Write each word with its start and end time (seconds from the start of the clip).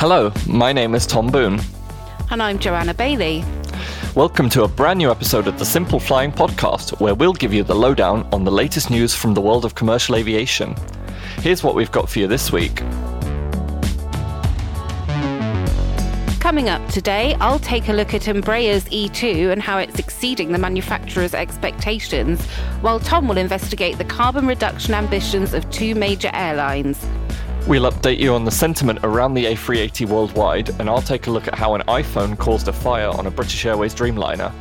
Hello, 0.00 0.32
my 0.46 0.72
name 0.72 0.94
is 0.94 1.06
Tom 1.06 1.30
Boone. 1.30 1.60
And 2.30 2.42
I'm 2.42 2.58
Joanna 2.58 2.94
Bailey. 2.94 3.44
Welcome 4.14 4.48
to 4.48 4.62
a 4.62 4.66
brand 4.68 4.96
new 4.96 5.10
episode 5.10 5.46
of 5.46 5.58
the 5.58 5.66
Simple 5.66 6.00
Flying 6.00 6.32
Podcast, 6.32 6.98
where 7.02 7.14
we'll 7.14 7.34
give 7.34 7.52
you 7.52 7.62
the 7.62 7.74
lowdown 7.74 8.26
on 8.32 8.44
the 8.44 8.50
latest 8.50 8.88
news 8.88 9.14
from 9.14 9.34
the 9.34 9.42
world 9.42 9.66
of 9.66 9.74
commercial 9.74 10.16
aviation. 10.16 10.74
Here's 11.42 11.62
what 11.62 11.74
we've 11.74 11.92
got 11.92 12.08
for 12.08 12.18
you 12.18 12.26
this 12.26 12.50
week. 12.50 12.76
Coming 16.40 16.70
up 16.70 16.88
today, 16.88 17.34
I'll 17.34 17.58
take 17.58 17.90
a 17.90 17.92
look 17.92 18.14
at 18.14 18.22
Embraer's 18.22 18.84
E2 18.84 19.52
and 19.52 19.60
how 19.60 19.76
it's 19.76 19.98
exceeding 19.98 20.52
the 20.52 20.58
manufacturer's 20.58 21.34
expectations, 21.34 22.42
while 22.80 23.00
Tom 23.00 23.28
will 23.28 23.36
investigate 23.36 23.98
the 23.98 24.06
carbon 24.06 24.46
reduction 24.46 24.94
ambitions 24.94 25.52
of 25.52 25.70
two 25.70 25.94
major 25.94 26.30
airlines. 26.32 27.06
We'll 27.70 27.88
update 27.88 28.18
you 28.18 28.34
on 28.34 28.44
the 28.44 28.50
sentiment 28.50 28.98
around 29.04 29.34
the 29.34 29.44
A380 29.44 30.08
worldwide, 30.08 30.70
and 30.80 30.90
I'll 30.90 31.00
take 31.00 31.28
a 31.28 31.30
look 31.30 31.46
at 31.46 31.54
how 31.54 31.76
an 31.76 31.82
iPhone 31.82 32.36
caused 32.36 32.66
a 32.66 32.72
fire 32.72 33.10
on 33.10 33.28
a 33.28 33.30
British 33.30 33.64
Airways 33.64 33.94
Dreamliner. 33.94 34.52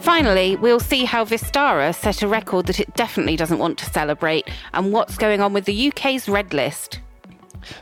Finally, 0.00 0.56
we'll 0.56 0.80
see 0.80 1.04
how 1.04 1.24
Vistara 1.24 1.94
set 1.94 2.22
a 2.22 2.26
record 2.26 2.66
that 2.66 2.80
it 2.80 2.92
definitely 2.94 3.36
doesn't 3.36 3.60
want 3.60 3.78
to 3.78 3.84
celebrate, 3.84 4.50
and 4.74 4.92
what's 4.92 5.16
going 5.16 5.40
on 5.40 5.52
with 5.52 5.64
the 5.64 5.90
UK's 5.90 6.28
Red 6.28 6.52
List. 6.52 6.98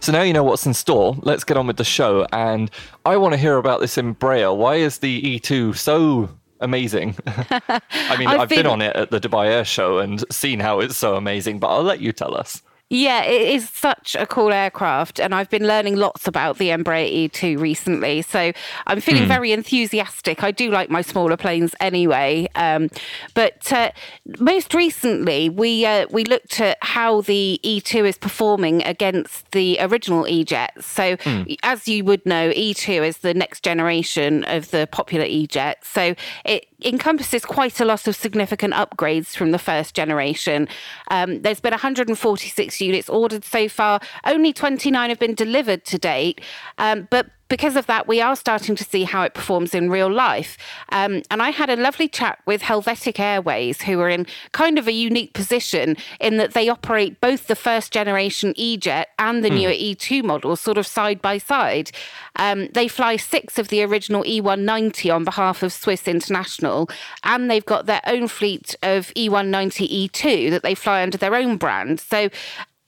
So 0.00 0.12
now 0.12 0.20
you 0.20 0.34
know 0.34 0.44
what's 0.44 0.66
in 0.66 0.74
store. 0.74 1.16
Let's 1.22 1.42
get 1.42 1.56
on 1.56 1.66
with 1.66 1.78
the 1.78 1.84
show. 1.84 2.26
And 2.30 2.70
I 3.06 3.16
want 3.16 3.32
to 3.32 3.38
hear 3.38 3.56
about 3.56 3.80
this 3.80 3.96
Embraer. 3.96 4.54
Why 4.54 4.74
is 4.74 4.98
the 4.98 5.40
E2 5.40 5.74
so 5.78 6.28
amazing? 6.60 7.16
I 7.26 8.16
mean, 8.18 8.28
I've, 8.28 8.40
I've 8.40 8.48
been... 8.50 8.58
been 8.58 8.66
on 8.66 8.82
it 8.82 8.94
at 8.96 9.10
the 9.10 9.18
Dubai 9.18 9.46
Air 9.46 9.64
Show 9.64 9.98
and 9.98 10.22
seen 10.30 10.60
how 10.60 10.80
it's 10.80 10.98
so 10.98 11.16
amazing, 11.16 11.58
but 11.58 11.68
I'll 11.68 11.82
let 11.82 12.00
you 12.00 12.12
tell 12.12 12.36
us. 12.36 12.60
Yeah, 12.92 13.22
it 13.22 13.42
is 13.42 13.68
such 13.68 14.16
a 14.18 14.26
cool 14.26 14.52
aircraft, 14.52 15.20
and 15.20 15.32
I've 15.32 15.48
been 15.48 15.64
learning 15.64 15.94
lots 15.94 16.26
about 16.26 16.58
the 16.58 16.70
Embraer 16.70 17.30
E2 17.30 17.56
recently. 17.56 18.20
So 18.20 18.50
I'm 18.88 19.00
feeling 19.00 19.22
mm. 19.22 19.28
very 19.28 19.52
enthusiastic. 19.52 20.42
I 20.42 20.50
do 20.50 20.72
like 20.72 20.90
my 20.90 21.00
smaller 21.00 21.36
planes 21.36 21.72
anyway, 21.78 22.48
um, 22.56 22.90
but 23.34 23.72
uh, 23.72 23.92
most 24.40 24.74
recently 24.74 25.48
we 25.48 25.86
uh, 25.86 26.08
we 26.10 26.24
looked 26.24 26.60
at 26.60 26.78
how 26.82 27.20
the 27.20 27.60
E2 27.62 28.08
is 28.08 28.18
performing 28.18 28.82
against 28.82 29.48
the 29.52 29.78
original 29.78 30.26
E-Jet. 30.26 30.72
So 30.82 31.16
mm. 31.16 31.56
as 31.62 31.86
you 31.86 32.02
would 32.04 32.26
know, 32.26 32.50
E2 32.50 33.06
is 33.06 33.18
the 33.18 33.34
next 33.34 33.62
generation 33.62 34.42
of 34.48 34.72
the 34.72 34.88
popular 34.90 35.26
E-Jet. 35.26 35.84
So 35.84 36.16
it 36.44 36.66
encompasses 36.84 37.44
quite 37.44 37.80
a 37.80 37.84
lot 37.84 38.06
of 38.06 38.16
significant 38.16 38.74
upgrades 38.74 39.36
from 39.36 39.50
the 39.50 39.58
first 39.58 39.94
generation. 39.94 40.68
Um, 41.10 41.42
there's 41.42 41.60
been 41.60 41.72
146 41.72 42.80
units 42.80 43.08
ordered 43.08 43.44
so 43.44 43.68
far, 43.68 44.00
only 44.24 44.52
29 44.52 45.08
have 45.08 45.18
been 45.18 45.34
delivered 45.34 45.84
to 45.86 45.98
date. 45.98 46.40
Um, 46.78 47.08
but 47.10 47.26
because 47.50 47.76
of 47.76 47.86
that, 47.86 48.08
we 48.08 48.22
are 48.22 48.36
starting 48.36 48.76
to 48.76 48.84
see 48.84 49.04
how 49.04 49.22
it 49.22 49.34
performs 49.34 49.74
in 49.74 49.90
real 49.90 50.10
life. 50.10 50.56
Um, 50.90 51.22
and 51.30 51.42
I 51.42 51.50
had 51.50 51.68
a 51.68 51.76
lovely 51.76 52.08
chat 52.08 52.38
with 52.46 52.62
Helvetic 52.62 53.18
Airways, 53.20 53.82
who 53.82 54.00
are 54.00 54.08
in 54.08 54.26
kind 54.52 54.78
of 54.78 54.88
a 54.88 54.92
unique 54.92 55.34
position 55.34 55.96
in 56.20 56.38
that 56.38 56.54
they 56.54 56.68
operate 56.68 57.20
both 57.20 57.48
the 57.48 57.56
first 57.56 57.92
generation 57.92 58.54
E-Jet 58.56 59.08
and 59.18 59.44
the 59.44 59.50
mm. 59.50 59.56
newer 59.56 59.72
E2 59.72 60.22
models 60.24 60.60
sort 60.60 60.78
of 60.78 60.86
side 60.86 61.20
by 61.20 61.36
side. 61.36 61.90
Um, 62.36 62.68
they 62.68 62.88
fly 62.88 63.16
six 63.16 63.58
of 63.58 63.68
the 63.68 63.82
original 63.82 64.22
E190 64.22 65.14
on 65.14 65.24
behalf 65.24 65.62
of 65.62 65.72
Swiss 65.72 66.06
International, 66.06 66.88
and 67.24 67.50
they've 67.50 67.66
got 67.66 67.86
their 67.86 68.00
own 68.06 68.28
fleet 68.28 68.76
of 68.82 69.08
E190 69.14 70.08
E2 70.08 70.50
that 70.50 70.62
they 70.62 70.76
fly 70.76 71.02
under 71.02 71.18
their 71.18 71.34
own 71.34 71.56
brand. 71.56 71.98
So 71.98 72.30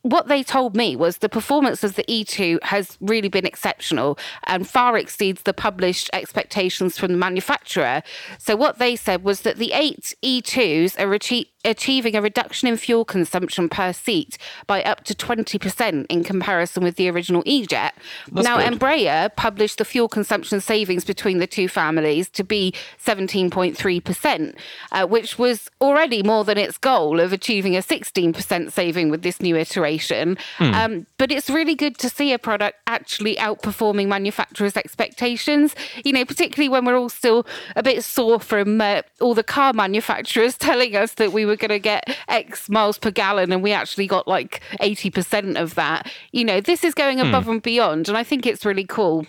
what 0.03 0.27
they 0.27 0.43
told 0.43 0.75
me 0.75 0.97
was 0.97 1.19
the 1.19 1.29
performance 1.29 1.85
of 1.85 1.95
the 1.95 2.05
E2 2.05 2.63
has 2.65 2.99
really 3.01 3.29
been 3.29 3.47
exceptional 3.47 4.19
and 4.45 4.69
far 4.69 4.99
exceeds 4.99 5.43
the 5.43 5.55
published 5.55 6.11
expectations 6.13 6.99
from 6.99 7.13
the 7.13 7.19
manufacturer. 7.19 8.03
So, 8.39 8.57
what 8.57 8.79
they 8.79 8.97
said 8.97 9.23
was 9.23 9.43
that 9.43 9.57
the 9.57 9.73
eight 9.73 10.15
E2s 10.23 10.99
are 11.01 11.13
achieved 11.15 11.51
achieving 11.65 12.17
a 12.17 12.23
reduction 12.23 12.69
in 12.69 12.77
fuel 12.77 13.05
consumption 13.05 13.69
per 13.69 13.93
seat 13.93 14.39
by 14.67 14.83
up 14.83 15.05
to 15.05 15.15
20% 15.15 16.07
in 16.09 16.25
comparison 16.25 16.83
with 16.83 16.97
the 16.97 17.09
original 17.09 17.43
E-Jet. 17.47 17.95
That's 18.31 18.47
now, 18.47 18.59
good. 18.59 18.79
Embraer 18.79 19.35
published 19.37 19.79
the 19.79 19.85
fuel 19.85 20.09
consumption 20.09 20.61
savings 20.61 21.05
between 21.05 21.39
the 21.39 21.47
two 21.47 21.69
families 21.69 22.29
to 22.31 22.45
be 22.45 22.75
17.3%, 23.05 24.55
uh, 24.93 25.07
which 25.07 25.39
was 25.39 25.71
already 25.81 26.23
more 26.23 26.45
than 26.45 26.59
its 26.59 26.79
goal 26.79 27.21
of 27.21 27.33
achieving 27.33 27.77
a 27.77 27.81
16% 27.81 28.73
saving 28.73 29.11
with 29.11 29.23
this 29.23 29.41
new 29.41 29.57
iteration. 29.57 30.37
Hmm. 30.59 30.75
Um, 30.75 31.07
but 31.19 31.31
it's 31.31 31.49
really 31.49 31.75
good 31.75 31.99
to 31.99 32.09
see 32.09 32.33
a 32.33 32.39
product 32.39 32.79
actually 32.87 33.37
outperforming 33.37 34.09
manufacturers' 34.09 34.77
expectations, 34.77 35.75
you 36.05 36.13
know, 36.13 36.25
particularly 36.25 36.69
when 36.69 36.85
we're 36.85 36.99
all 36.99 37.09
still 37.09 37.47
a 37.77 37.83
bit 37.83 38.03
sore 38.03 38.41
from 38.41 38.81
uh, 38.81 39.03
all 39.21 39.35
the 39.35 39.45
car 39.45 39.73
manufacturers 39.73 40.57
telling 40.59 40.97
us 40.97 41.15
that 41.15 41.33
we 41.33 41.45
were 41.45 41.52
were 41.53 41.57
going 41.57 41.69
to 41.71 41.79
get 41.79 42.17
X 42.29 42.69
miles 42.69 42.99
per 42.99 43.11
gallon 43.11 43.53
and 43.53 43.63
we 43.63 43.73
actually 43.73 44.07
got 44.07 44.27
like 44.27 44.61
80% 44.81 45.61
of 45.61 45.75
that. 45.75 46.11
You 46.33 46.45
know, 46.45 46.61
this 46.61 46.83
is 46.83 46.95
going 46.95 47.21
above 47.21 47.45
mm. 47.45 47.53
and 47.53 47.63
beyond. 47.63 48.09
And 48.09 48.17
I 48.17 48.25
think 48.25 48.47
it's 48.47 48.65
really 48.65 48.85
cool. 48.85 49.27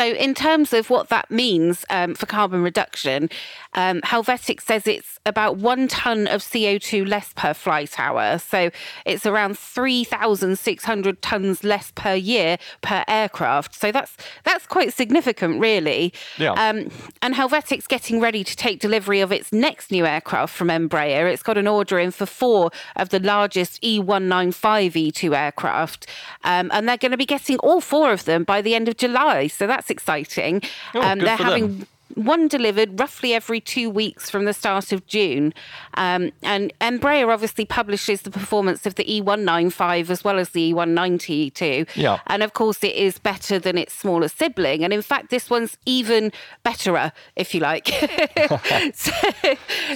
So, 0.00 0.06
in 0.06 0.32
terms 0.32 0.72
of 0.72 0.88
what 0.88 1.10
that 1.10 1.30
means 1.30 1.84
um, 1.90 2.14
for 2.14 2.24
carbon 2.24 2.62
reduction, 2.62 3.28
um, 3.74 4.00
Helvetic 4.00 4.62
says 4.62 4.86
it's 4.86 5.20
about 5.26 5.58
one 5.58 5.88
ton 5.88 6.26
of 6.26 6.40
CO2 6.40 7.06
less 7.06 7.34
per 7.34 7.52
flight 7.52 8.00
hour. 8.00 8.38
So, 8.38 8.70
it's 9.04 9.26
around 9.26 9.58
3,600 9.58 11.20
tons 11.20 11.62
less 11.64 11.92
per 11.94 12.14
year 12.14 12.56
per 12.80 13.04
aircraft. 13.08 13.74
So, 13.74 13.92
that's 13.92 14.16
that's 14.44 14.66
quite 14.66 14.94
significant, 14.94 15.60
really. 15.60 16.14
Yeah. 16.38 16.52
Um, 16.52 16.90
and 17.20 17.34
Helvetic's 17.34 17.86
getting 17.86 18.20
ready 18.20 18.42
to 18.42 18.56
take 18.56 18.80
delivery 18.80 19.20
of 19.20 19.30
its 19.32 19.52
next 19.52 19.90
new 19.90 20.06
aircraft 20.06 20.54
from 20.54 20.68
Embraer. 20.68 21.30
It's 21.30 21.42
got 21.42 21.58
an 21.58 21.66
order 21.66 21.98
in 21.98 22.10
for 22.10 22.24
four 22.24 22.70
of 22.96 23.10
the 23.10 23.20
largest 23.20 23.82
E195 23.82 24.92
E2 24.92 25.36
aircraft. 25.36 26.06
Um, 26.42 26.70
and 26.72 26.88
they're 26.88 26.96
going 26.96 27.12
to 27.12 27.18
be 27.18 27.26
getting 27.26 27.58
all 27.58 27.82
four 27.82 28.14
of 28.14 28.24
them 28.24 28.44
by 28.44 28.62
the 28.62 28.74
end 28.74 28.88
of 28.88 28.96
July. 28.96 29.46
So, 29.46 29.66
that's 29.66 29.89
exciting. 29.90 30.62
Oh, 30.94 31.02
um, 31.02 31.18
they're 31.18 31.36
having 31.36 31.78
them 31.78 31.86
one 32.14 32.48
delivered 32.48 32.98
roughly 32.98 33.34
every 33.34 33.60
two 33.60 33.88
weeks 33.88 34.30
from 34.30 34.44
the 34.44 34.52
start 34.52 34.92
of 34.92 35.06
June. 35.06 35.54
Um, 35.94 36.32
and 36.42 36.72
Embraer 36.80 37.32
obviously 37.32 37.64
publishes 37.64 38.22
the 38.22 38.30
performance 38.30 38.86
of 38.86 38.96
the 38.96 39.04
E195 39.04 40.10
as 40.10 40.24
well 40.24 40.38
as 40.38 40.50
the 40.50 40.72
E190 40.72 41.54
too. 41.54 41.86
Yeah. 41.94 42.20
And 42.26 42.42
of 42.42 42.52
course, 42.52 42.82
it 42.82 42.94
is 42.94 43.18
better 43.18 43.58
than 43.58 43.78
its 43.78 43.94
smaller 43.94 44.28
sibling. 44.28 44.84
And 44.84 44.92
in 44.92 45.02
fact, 45.02 45.30
this 45.30 45.50
one's 45.50 45.76
even 45.86 46.32
betterer, 46.62 47.12
if 47.36 47.54
you 47.54 47.60
like. 47.60 47.88
so, 48.94 49.12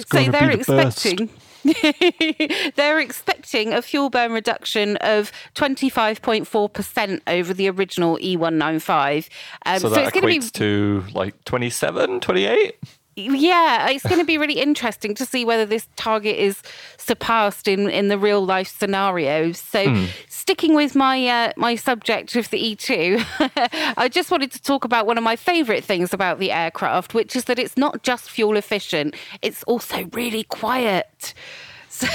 so 0.07 0.23
they're 0.31 0.31
the 0.31 0.51
expecting. 0.53 1.27
Best. 1.27 1.44
They're 2.75 2.99
expecting 2.99 3.73
a 3.73 3.81
fuel 3.81 4.09
burn 4.09 4.31
reduction 4.31 4.97
of 4.97 5.31
25.4% 5.55 7.21
over 7.27 7.53
the 7.53 7.69
original 7.69 8.17
E195. 8.17 9.29
Um, 9.65 9.79
so, 9.79 9.89
so 9.89 9.95
that 9.95 10.13
equates 10.13 10.53
be... 10.53 10.59
to 10.59 11.03
like 11.13 11.43
27, 11.45 12.19
28? 12.19 12.75
Yeah, 13.15 13.89
it's 13.89 14.03
going 14.03 14.19
to 14.19 14.25
be 14.25 14.37
really 14.37 14.59
interesting 14.59 15.15
to 15.15 15.25
see 15.25 15.45
whether 15.45 15.65
this 15.65 15.87
target 15.95 16.37
is 16.37 16.61
surpassed 16.97 17.67
in, 17.67 17.89
in 17.89 18.09
the 18.09 18.17
real 18.17 18.45
life 18.45 18.67
scenarios. 18.67 19.57
So, 19.57 19.85
mm. 19.85 20.07
sticking 20.27 20.75
with 20.75 20.95
my 20.95 21.27
uh, 21.27 21.53
my 21.55 21.75
subject 21.75 22.35
of 22.35 22.49
the 22.49 22.75
E2, 22.75 23.93
I 23.97 24.09
just 24.09 24.31
wanted 24.31 24.51
to 24.51 24.61
talk 24.61 24.83
about 24.83 25.05
one 25.05 25.17
of 25.17 25.23
my 25.23 25.37
favourite 25.37 25.83
things 25.83 26.13
about 26.13 26.39
the 26.39 26.51
aircraft, 26.51 27.13
which 27.13 27.35
is 27.35 27.45
that 27.45 27.57
it's 27.57 27.77
not 27.77 28.03
just 28.03 28.29
fuel 28.29 28.57
efficient; 28.57 29.15
it's 29.41 29.63
also 29.63 30.09
really 30.11 30.43
quiet. 30.43 31.33
So, 31.95 32.07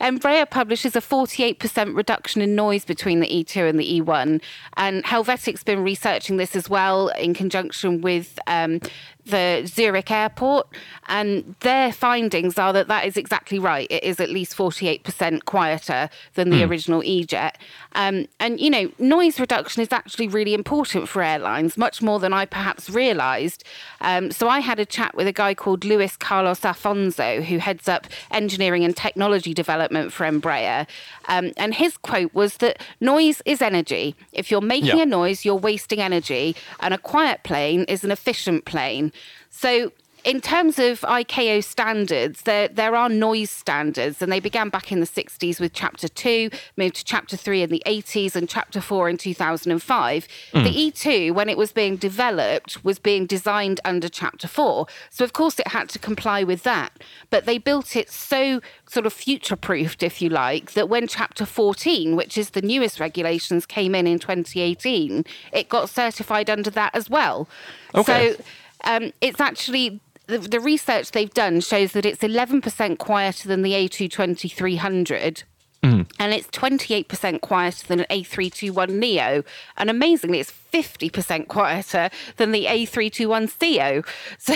Embraer 0.00 0.48
publishes 0.48 0.94
a 0.94 1.00
48% 1.00 1.96
reduction 1.96 2.40
in 2.40 2.54
noise 2.54 2.84
between 2.84 3.18
the 3.18 3.26
E2 3.26 3.68
and 3.68 3.80
the 3.80 4.00
E1. 4.00 4.40
And 4.76 5.04
Helvetic's 5.04 5.64
been 5.64 5.82
researching 5.82 6.36
this 6.36 6.54
as 6.54 6.70
well 6.70 7.08
in 7.08 7.34
conjunction 7.34 8.00
with 8.00 8.38
um, 8.46 8.80
the 9.28 9.62
Zurich 9.66 10.10
airport, 10.10 10.66
and 11.08 11.54
their 11.60 11.92
findings 11.92 12.58
are 12.58 12.72
that 12.72 12.88
that 12.88 13.06
is 13.06 13.16
exactly 13.16 13.58
right. 13.58 13.86
It 13.90 14.04
is 14.04 14.20
at 14.20 14.30
least 14.30 14.56
48% 14.56 15.44
quieter 15.44 16.10
than 16.34 16.50
the 16.50 16.62
mm. 16.62 16.68
original 16.68 17.02
E-Jet. 17.04 17.58
Um, 17.94 18.26
and, 18.38 18.60
you 18.60 18.70
know, 18.70 18.90
noise 18.98 19.40
reduction 19.40 19.82
is 19.82 19.92
actually 19.92 20.28
really 20.28 20.54
important 20.54 21.08
for 21.08 21.22
airlines, 21.22 21.76
much 21.76 22.02
more 22.02 22.18
than 22.18 22.32
I 22.32 22.44
perhaps 22.44 22.90
realised. 22.90 23.64
Um, 24.00 24.30
so 24.30 24.48
I 24.48 24.60
had 24.60 24.78
a 24.78 24.86
chat 24.86 25.14
with 25.14 25.26
a 25.26 25.32
guy 25.32 25.54
called 25.54 25.84
Luis 25.84 26.16
Carlos 26.16 26.60
Affonso, 26.60 27.42
who 27.42 27.58
heads 27.58 27.88
up 27.88 28.06
engineering 28.30 28.84
and 28.84 28.96
technology 28.96 29.54
development 29.54 30.12
for 30.12 30.26
Embraer. 30.26 30.86
Um, 31.28 31.52
and 31.56 31.74
his 31.74 31.96
quote 31.96 32.34
was 32.34 32.58
that 32.58 32.82
noise 33.00 33.42
is 33.44 33.62
energy. 33.62 34.14
If 34.32 34.50
you're 34.50 34.60
making 34.60 34.98
yeah. 34.98 35.04
a 35.04 35.06
noise, 35.06 35.44
you're 35.44 35.54
wasting 35.54 36.00
energy, 36.00 36.56
and 36.80 36.92
a 36.94 36.98
quiet 36.98 37.42
plane 37.42 37.84
is 37.84 38.04
an 38.04 38.10
efficient 38.10 38.64
plane. 38.64 39.12
So 39.50 39.92
in 40.24 40.40
terms 40.40 40.78
of 40.78 41.00
ICAO 41.00 41.62
standards, 41.62 42.42
there 42.42 42.68
there 42.68 42.94
are 42.96 43.08
noise 43.08 43.50
standards, 43.50 44.20
and 44.20 44.30
they 44.32 44.40
began 44.40 44.68
back 44.68 44.90
in 44.90 45.00
the 45.00 45.06
60s 45.06 45.60
with 45.60 45.72
Chapter 45.72 46.08
Two, 46.08 46.50
moved 46.76 46.96
to 46.96 47.04
Chapter 47.04 47.36
Three 47.36 47.62
in 47.62 47.70
the 47.70 47.82
80s, 47.86 48.34
and 48.34 48.48
Chapter 48.48 48.80
Four 48.80 49.08
in 49.08 49.16
2005. 49.16 50.28
Mm. 50.52 50.64
The 50.64 50.70
E2, 50.70 51.32
when 51.32 51.48
it 51.48 51.56
was 51.56 51.72
being 51.72 51.96
developed, 51.96 52.84
was 52.84 52.98
being 52.98 53.26
designed 53.26 53.80
under 53.84 54.08
Chapter 54.08 54.48
Four, 54.48 54.86
so 55.10 55.24
of 55.24 55.32
course 55.32 55.58
it 55.58 55.68
had 55.68 55.88
to 55.90 55.98
comply 55.98 56.42
with 56.42 56.62
that. 56.64 56.92
But 57.30 57.46
they 57.46 57.58
built 57.58 57.94
it 57.94 58.10
so 58.10 58.60
sort 58.88 59.06
of 59.06 59.12
future 59.12 59.56
proofed, 59.56 60.02
if 60.02 60.20
you 60.20 60.28
like, 60.30 60.72
that 60.72 60.88
when 60.88 61.06
Chapter 61.06 61.46
14, 61.46 62.16
which 62.16 62.36
is 62.36 62.50
the 62.50 62.62
newest 62.62 62.98
regulations, 62.98 63.66
came 63.66 63.94
in 63.94 64.06
in 64.06 64.18
2018, 64.18 65.24
it 65.52 65.68
got 65.68 65.88
certified 65.88 66.50
under 66.50 66.70
that 66.70 66.94
as 66.94 67.08
well. 67.08 67.48
Okay. 67.94 68.34
So 68.34 68.42
um, 68.84 69.12
it's 69.20 69.40
actually 69.40 70.00
the, 70.26 70.38
the, 70.38 70.60
research 70.60 71.12
they've 71.12 71.32
done 71.32 71.60
shows 71.60 71.92
that 71.92 72.04
it's 72.04 72.20
11% 72.20 72.98
quieter 72.98 73.48
than 73.48 73.62
the 73.62 73.72
A220-300. 73.72 75.44
Mm. 75.82 76.10
And 76.18 76.34
it's 76.34 76.48
28% 76.48 77.40
quieter 77.40 77.86
than 77.86 78.00
an 78.00 78.06
A321neo. 78.10 79.44
And 79.76 79.90
amazingly, 79.90 80.40
it's 80.40 80.52
50% 80.72 81.46
quieter 81.48 82.10
than 82.36 82.52
the 82.52 82.66
A321ceo. 82.66 84.06
So, 84.38 84.54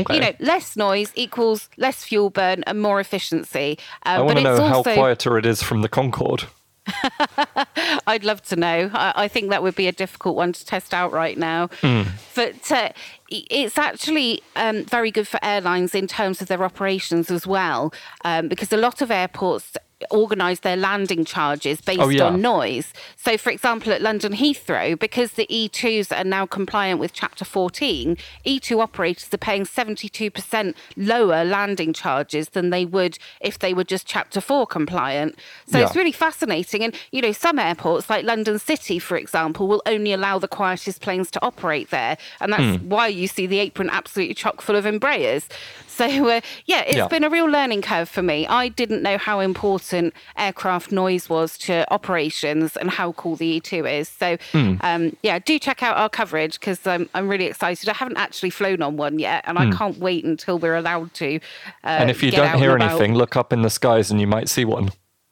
okay. 0.00 0.14
you 0.14 0.20
know, 0.20 0.32
less 0.40 0.76
noise 0.76 1.12
equals 1.14 1.68
less 1.76 2.04
fuel 2.04 2.30
burn 2.30 2.62
and 2.64 2.80
more 2.80 3.00
efficiency. 3.00 3.78
Uh, 4.04 4.08
I 4.08 4.20
want 4.22 4.38
to 4.38 4.44
know 4.44 4.56
also... 4.56 4.68
how 4.68 4.82
quieter 4.82 5.38
it 5.38 5.46
is 5.46 5.62
from 5.62 5.82
the 5.82 5.88
Concorde. 5.88 6.44
I'd 8.06 8.24
love 8.24 8.42
to 8.44 8.56
know. 8.56 8.90
I, 8.92 9.12
I, 9.16 9.28
think 9.28 9.50
that 9.50 9.62
would 9.62 9.74
be 9.74 9.88
a 9.88 9.92
difficult 9.92 10.36
one 10.36 10.52
to 10.52 10.64
test 10.64 10.94
out 10.94 11.12
right 11.12 11.36
now. 11.36 11.68
Mm. 11.82 12.08
But 12.34 12.72
uh, 12.72 12.90
it's 13.28 13.78
actually 13.78 14.42
um, 14.54 14.84
very 14.84 15.10
good 15.10 15.28
for 15.28 15.38
airlines 15.42 15.94
in 15.94 16.06
terms 16.06 16.40
of 16.40 16.48
their 16.48 16.62
operations 16.62 17.30
as 17.30 17.46
well, 17.46 17.92
um, 18.24 18.48
because 18.48 18.72
a 18.72 18.76
lot 18.76 19.00
of 19.02 19.10
airports 19.10 19.76
organise 20.10 20.60
their 20.60 20.76
landing 20.76 21.24
charges 21.24 21.80
based 21.80 22.00
oh, 22.00 22.08
yeah. 22.08 22.24
on 22.24 22.40
noise. 22.42 22.92
So, 23.16 23.38
for 23.38 23.50
example, 23.50 23.92
at 23.92 24.02
London 24.02 24.34
Heathrow, 24.34 24.98
because 24.98 25.32
the 25.32 25.46
E2s 25.46 26.16
are 26.16 26.24
now 26.24 26.44
compliant 26.44 27.00
with 27.00 27.12
Chapter 27.14 27.44
14, 27.44 28.16
E2 28.46 28.80
operators 28.80 29.32
are 29.32 29.38
paying 29.38 29.64
72% 29.64 30.74
lower 30.96 31.44
landing 31.44 31.92
charges 31.94 32.50
than 32.50 32.70
they 32.70 32.84
would 32.84 33.18
if 33.40 33.58
they 33.58 33.72
were 33.72 33.84
just 33.84 34.06
Chapter 34.06 34.40
4 34.40 34.66
compliant. 34.66 35.38
So, 35.66 35.78
yeah. 35.78 35.86
it's 35.86 35.96
really 35.96 36.12
fascinating. 36.12 36.84
And, 36.84 36.94
you 37.10 37.22
know, 37.22 37.32
some 37.32 37.58
airports, 37.58 38.10
like 38.10 38.24
London 38.24 38.58
City, 38.58 38.98
for 38.98 39.16
example, 39.16 39.66
will 39.66 39.82
only 39.86 40.12
allow 40.12 40.38
the 40.38 40.48
quietest 40.48 41.00
planes 41.00 41.30
to 41.32 41.42
operate 41.44 41.90
there. 41.90 42.18
And 42.40 42.52
that's 42.52 42.62
mm. 42.62 42.82
why 42.82 43.08
you 43.16 43.28
see 43.28 43.46
the 43.46 43.58
apron 43.58 43.90
absolutely 43.90 44.34
chock 44.34 44.60
full 44.60 44.76
of 44.76 44.84
Embraers. 44.84 45.48
So, 45.86 46.04
uh, 46.04 46.40
yeah, 46.66 46.82
it's 46.82 46.96
yeah. 46.96 47.08
been 47.08 47.24
a 47.24 47.30
real 47.30 47.46
learning 47.46 47.80
curve 47.80 48.08
for 48.08 48.20
me. 48.20 48.46
I 48.46 48.68
didn't 48.68 49.02
know 49.02 49.16
how 49.16 49.40
important 49.40 50.12
aircraft 50.36 50.92
noise 50.92 51.30
was 51.30 51.56
to 51.58 51.90
operations 51.90 52.76
and 52.76 52.90
how 52.90 53.12
cool 53.12 53.34
the 53.34 53.60
E2 53.60 54.00
is. 54.00 54.08
So, 54.10 54.36
mm. 54.52 54.78
um, 54.84 55.16
yeah, 55.22 55.38
do 55.38 55.58
check 55.58 55.82
out 55.82 55.96
our 55.96 56.10
coverage 56.10 56.60
because 56.60 56.86
I'm, 56.86 57.08
I'm 57.14 57.28
really 57.28 57.46
excited. 57.46 57.88
I 57.88 57.94
haven't 57.94 58.18
actually 58.18 58.50
flown 58.50 58.82
on 58.82 58.98
one 58.98 59.18
yet, 59.18 59.44
and 59.46 59.56
mm. 59.56 59.62
I 59.62 59.64
hmm. 59.66 59.72
can't 59.72 59.98
wait 59.98 60.24
until 60.26 60.58
we're 60.58 60.76
allowed 60.76 61.14
to. 61.14 61.36
Uh, 61.82 61.86
and 61.86 62.10
if 62.10 62.22
you 62.22 62.30
don't 62.30 62.58
hear 62.58 62.76
anything, 62.76 63.14
look 63.14 63.34
up 63.34 63.50
in 63.52 63.62
the 63.62 63.70
skies 63.70 64.10
and 64.10 64.20
you 64.20 64.26
might 64.26 64.50
see 64.50 64.66
one. 64.66 64.90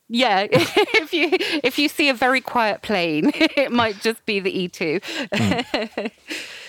Yeah, 0.08 0.46
if 0.50 1.12
you 1.12 1.28
if 1.32 1.78
you 1.78 1.88
see 1.88 2.08
a 2.08 2.14
very 2.14 2.40
quiet 2.40 2.82
plane, 2.82 3.32
it 3.34 3.72
might 3.72 4.00
just 4.00 4.25
be 4.26 4.40
the 4.40 4.69
E2. 4.69 5.00
Mm. 5.30 6.10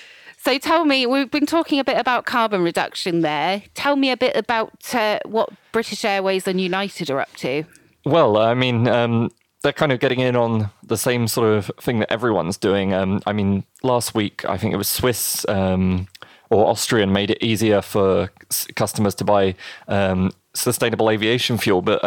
So 0.45 0.59
tell 0.59 0.85
me, 0.85 1.07
we've 1.07 1.31
been 1.31 1.47
talking 1.47 1.79
a 1.79 1.83
bit 1.83 1.97
about 1.97 2.27
carbon 2.27 2.61
reduction 2.61 3.21
there. 3.21 3.63
Tell 3.73 3.95
me 3.95 4.11
a 4.11 4.17
bit 4.17 4.35
about 4.35 4.93
uh, 4.93 5.17
what 5.25 5.49
British 5.71 6.05
Airways 6.05 6.47
and 6.47 6.61
United 6.61 7.09
are 7.09 7.19
up 7.19 7.35
to. 7.37 7.63
Well, 8.05 8.37
I 8.37 8.53
mean, 8.53 8.87
um, 8.87 9.31
they're 9.63 9.73
kind 9.73 9.91
of 9.91 9.99
getting 9.99 10.19
in 10.19 10.35
on 10.35 10.69
the 10.83 10.97
same 10.97 11.27
sort 11.27 11.57
of 11.57 11.71
thing 11.81 11.97
that 11.97 12.11
everyone's 12.11 12.57
doing. 12.57 12.93
Um, 12.93 13.23
I 13.25 13.33
mean, 13.33 13.63
last 13.81 14.13
week, 14.13 14.45
I 14.45 14.55
think 14.55 14.71
it 14.71 14.77
was 14.77 14.87
Swiss 14.87 15.47
um, 15.49 16.07
or 16.51 16.67
Austrian 16.67 17.11
made 17.11 17.31
it 17.31 17.41
easier 17.41 17.81
for 17.81 18.29
customers 18.75 19.15
to 19.15 19.23
buy 19.23 19.55
um, 19.87 20.29
sustainable 20.53 21.09
aviation 21.09 21.57
fuel, 21.57 21.81
but 21.81 22.05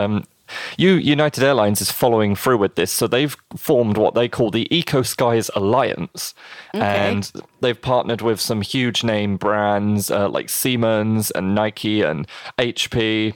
you, 0.76 0.92
United 0.92 1.42
Airlines 1.42 1.80
is 1.80 1.90
following 1.90 2.34
through 2.34 2.58
with 2.58 2.74
this. 2.74 2.90
So 2.90 3.06
they've 3.06 3.36
formed 3.56 3.96
what 3.96 4.14
they 4.14 4.28
call 4.28 4.50
the 4.50 4.72
Eco 4.74 5.02
Skies 5.02 5.50
Alliance. 5.54 6.34
Okay. 6.74 6.84
And 6.84 7.30
they've 7.60 7.80
partnered 7.80 8.22
with 8.22 8.40
some 8.40 8.62
huge 8.62 9.04
name 9.04 9.36
brands 9.36 10.10
uh, 10.10 10.28
like 10.28 10.48
Siemens 10.48 11.30
and 11.32 11.54
Nike 11.54 12.02
and 12.02 12.26
HP 12.58 13.34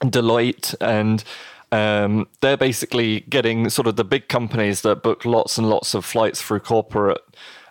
and 0.00 0.12
Deloitte. 0.12 0.74
And 0.80 1.24
um, 1.72 2.28
they're 2.40 2.56
basically 2.56 3.20
getting 3.20 3.70
sort 3.70 3.86
of 3.86 3.96
the 3.96 4.04
big 4.04 4.28
companies 4.28 4.82
that 4.82 5.02
book 5.02 5.24
lots 5.24 5.58
and 5.58 5.68
lots 5.68 5.94
of 5.94 6.04
flights 6.04 6.42
through 6.42 6.60
corporate 6.60 7.22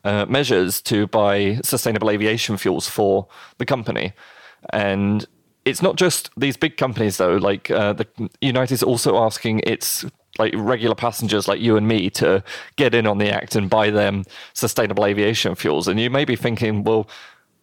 uh, 0.03 0.25
measures 0.27 0.81
to 0.81 1.07
buy 1.07 1.59
sustainable 1.63 2.09
aviation 2.09 2.57
fuels 2.57 2.89
for 2.89 3.27
the 3.59 3.65
company. 3.65 4.13
And 4.71 5.27
it's 5.71 5.81
not 5.81 5.95
just 5.95 6.29
these 6.37 6.57
big 6.57 6.77
companies 6.77 7.17
though. 7.17 7.37
Like 7.37 7.71
uh, 7.71 7.93
the 7.93 8.07
United 8.41 8.73
is 8.73 8.83
also 8.83 9.17
asking 9.17 9.61
its 9.65 10.05
like 10.37 10.53
regular 10.55 10.95
passengers 10.95 11.47
like 11.47 11.59
you 11.59 11.77
and 11.77 11.87
me 11.87 12.09
to 12.09 12.43
get 12.75 12.93
in 12.93 13.07
on 13.07 13.17
the 13.17 13.29
act 13.29 13.55
and 13.55 13.69
buy 13.69 13.89
them 13.89 14.23
sustainable 14.53 15.05
aviation 15.05 15.55
fuels. 15.55 15.87
And 15.87 15.99
you 15.99 16.09
may 16.09 16.25
be 16.25 16.35
thinking, 16.35 16.83
well, 16.83 17.09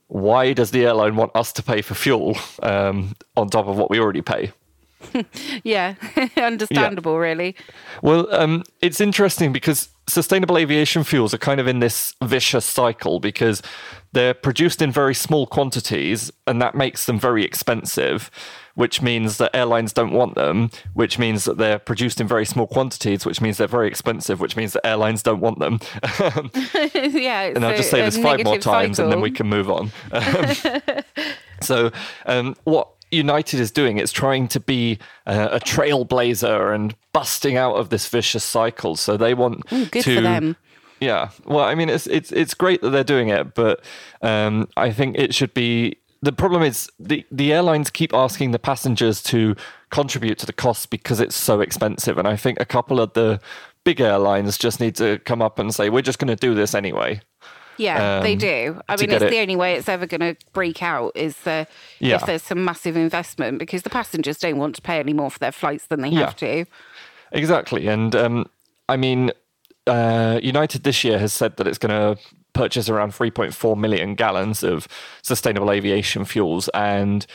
why 0.08 0.52
does 0.52 0.70
the 0.70 0.84
airline 0.86 1.16
want 1.16 1.32
us 1.34 1.52
to 1.52 1.62
pay 1.62 1.82
for 1.82 1.94
fuel 1.94 2.36
um, 2.62 3.14
on 3.36 3.48
top 3.48 3.68
of 3.68 3.76
what 3.76 3.90
we 3.90 4.00
already 4.00 4.22
pay? 4.22 4.52
yeah, 5.64 5.94
understandable, 6.36 7.12
yeah. 7.14 7.18
really. 7.18 7.56
Well, 8.02 8.32
um, 8.34 8.64
it's 8.80 9.00
interesting 9.00 9.52
because 9.52 9.88
sustainable 10.08 10.56
aviation 10.56 11.04
fuels 11.04 11.34
are 11.34 11.38
kind 11.38 11.60
of 11.60 11.68
in 11.68 11.80
this 11.80 12.14
vicious 12.24 12.64
cycle 12.64 13.20
because 13.20 13.62
they're 14.12 14.34
produced 14.34 14.80
in 14.80 14.90
very 14.90 15.14
small 15.14 15.46
quantities 15.46 16.32
and 16.46 16.62
that 16.62 16.74
makes 16.74 17.04
them 17.04 17.20
very 17.20 17.44
expensive 17.44 18.30
which 18.74 19.02
means 19.02 19.36
that 19.36 19.54
airlines 19.54 19.92
don't 19.92 20.12
want 20.12 20.34
them 20.34 20.70
which 20.94 21.18
means 21.18 21.44
that 21.44 21.58
they're 21.58 21.78
produced 21.78 22.22
in 22.22 22.26
very 22.26 22.46
small 22.46 22.66
quantities 22.66 23.26
which 23.26 23.42
means 23.42 23.58
they're 23.58 23.66
very 23.66 23.86
expensive 23.86 24.40
which 24.40 24.56
means 24.56 24.72
that 24.72 24.86
airlines 24.86 25.22
don't 25.22 25.40
want 25.40 25.58
them 25.58 25.78
yeah 27.12 27.42
and 27.42 27.64
i'll 27.66 27.76
just 27.76 27.90
say 27.90 28.00
this 28.00 28.16
five 28.16 28.42
more 28.44 28.56
times 28.56 28.96
cycle. 28.96 29.04
and 29.04 29.12
then 29.12 29.20
we 29.20 29.30
can 29.30 29.46
move 29.46 29.70
on 29.70 29.90
so 31.60 31.90
um, 32.24 32.56
what 32.64 32.88
United 33.10 33.60
is 33.60 33.70
doing. 33.70 33.98
It's 33.98 34.12
trying 34.12 34.48
to 34.48 34.60
be 34.60 34.98
uh, 35.26 35.48
a 35.52 35.60
trailblazer 35.60 36.74
and 36.74 36.94
busting 37.12 37.56
out 37.56 37.74
of 37.74 37.90
this 37.90 38.08
vicious 38.08 38.44
cycle. 38.44 38.96
So 38.96 39.16
they 39.16 39.34
want 39.34 39.62
Ooh, 39.72 39.86
good 39.86 40.04
to. 40.04 40.14
For 40.16 40.20
them. 40.20 40.56
Yeah, 41.00 41.30
well, 41.44 41.64
I 41.64 41.74
mean, 41.74 41.88
it's 41.88 42.06
it's 42.08 42.32
it's 42.32 42.54
great 42.54 42.82
that 42.82 42.90
they're 42.90 43.04
doing 43.04 43.28
it, 43.28 43.54
but 43.54 43.80
um, 44.22 44.68
I 44.76 44.90
think 44.90 45.16
it 45.16 45.34
should 45.34 45.54
be. 45.54 45.98
The 46.20 46.32
problem 46.32 46.62
is 46.64 46.90
the 46.98 47.24
the 47.30 47.52
airlines 47.52 47.90
keep 47.90 48.12
asking 48.12 48.50
the 48.50 48.58
passengers 48.58 49.22
to 49.24 49.54
contribute 49.90 50.38
to 50.38 50.46
the 50.46 50.52
costs 50.52 50.86
because 50.86 51.20
it's 51.20 51.36
so 51.36 51.60
expensive, 51.60 52.18
and 52.18 52.26
I 52.26 52.34
think 52.34 52.58
a 52.60 52.64
couple 52.64 53.00
of 53.00 53.12
the 53.12 53.40
big 53.84 54.00
airlines 54.00 54.58
just 54.58 54.80
need 54.80 54.96
to 54.96 55.18
come 55.20 55.40
up 55.40 55.58
and 55.58 55.72
say 55.72 55.88
we're 55.88 56.02
just 56.02 56.18
going 56.18 56.28
to 56.28 56.36
do 56.36 56.54
this 56.54 56.74
anyway. 56.74 57.20
Yeah, 57.78 58.18
um, 58.18 58.22
they 58.22 58.34
do. 58.34 58.80
I 58.88 58.96
mean, 58.96 59.10
it's 59.10 59.24
it. 59.24 59.30
the 59.30 59.38
only 59.38 59.56
way 59.56 59.74
it's 59.74 59.88
ever 59.88 60.06
going 60.06 60.20
to 60.20 60.36
break 60.52 60.82
out 60.82 61.12
is 61.14 61.46
uh, 61.46 61.64
yeah. 62.00 62.16
if 62.16 62.26
there's 62.26 62.42
some 62.42 62.64
massive 62.64 62.96
investment 62.96 63.58
because 63.58 63.82
the 63.82 63.90
passengers 63.90 64.38
don't 64.38 64.58
want 64.58 64.74
to 64.76 64.82
pay 64.82 64.98
any 64.98 65.12
more 65.12 65.30
for 65.30 65.38
their 65.38 65.52
flights 65.52 65.86
than 65.86 66.02
they 66.02 66.10
have 66.10 66.36
to. 66.36 66.66
Exactly. 67.32 67.86
And 67.86 68.14
um, 68.16 68.46
I 68.88 68.96
mean, 68.96 69.30
uh, 69.86 70.40
United 70.42 70.82
this 70.84 71.04
year 71.04 71.18
has 71.18 71.32
said 71.32 71.56
that 71.56 71.66
it's 71.66 71.78
going 71.78 72.16
to 72.16 72.20
purchase 72.52 72.88
around 72.88 73.12
3.4 73.12 73.76
million 73.76 74.14
gallons 74.14 74.62
of 74.62 74.88
sustainable 75.22 75.70
aviation 75.70 76.24
fuels. 76.24 76.68
And 76.70 77.26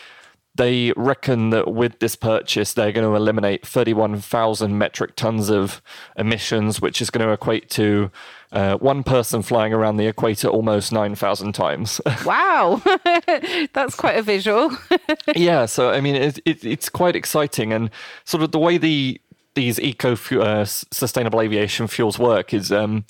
they 0.56 0.94
reckon 0.96 1.50
that 1.50 1.74
with 1.74 2.00
this 2.00 2.16
purchase, 2.16 2.74
they're 2.74 2.92
going 2.92 3.08
to 3.08 3.16
eliminate 3.16 3.66
31,000 3.66 4.78
metric 4.78 5.16
tons 5.16 5.50
of 5.50 5.82
emissions, 6.16 6.80
which 6.80 7.02
is 7.02 7.10
going 7.10 7.26
to 7.26 7.34
equate 7.34 7.70
to 7.72 8.12
uh, 8.54 8.78
one 8.78 9.04
person 9.04 9.42
flying 9.42 9.74
around 9.74 9.98
the 9.98 10.06
equator 10.06 10.48
almost 10.48 10.92
9,000 10.92 11.54
times. 11.54 12.00
wow, 12.26 12.82
that's 13.74 13.96
quite 13.96 14.16
a 14.16 14.22
visual. 14.22 14.72
yeah, 15.36 15.66
so 15.66 15.90
I 15.90 16.00
mean, 16.00 16.16
it, 16.16 16.40
it, 16.46 16.64
it's 16.64 16.88
quite 16.88 17.16
exciting. 17.16 17.74
And 17.74 17.90
sort 18.26 18.44
of 18.44 18.52
the 18.52 18.60
way 18.60 18.78
the 18.78 19.20
these 19.56 19.80
eco 19.80 20.14
uh, 20.40 20.66
sustainable 20.66 21.42
aviation 21.42 21.88
fuels 21.88 22.18
work 22.18 22.54
is 22.54 22.72
um, 22.72 23.06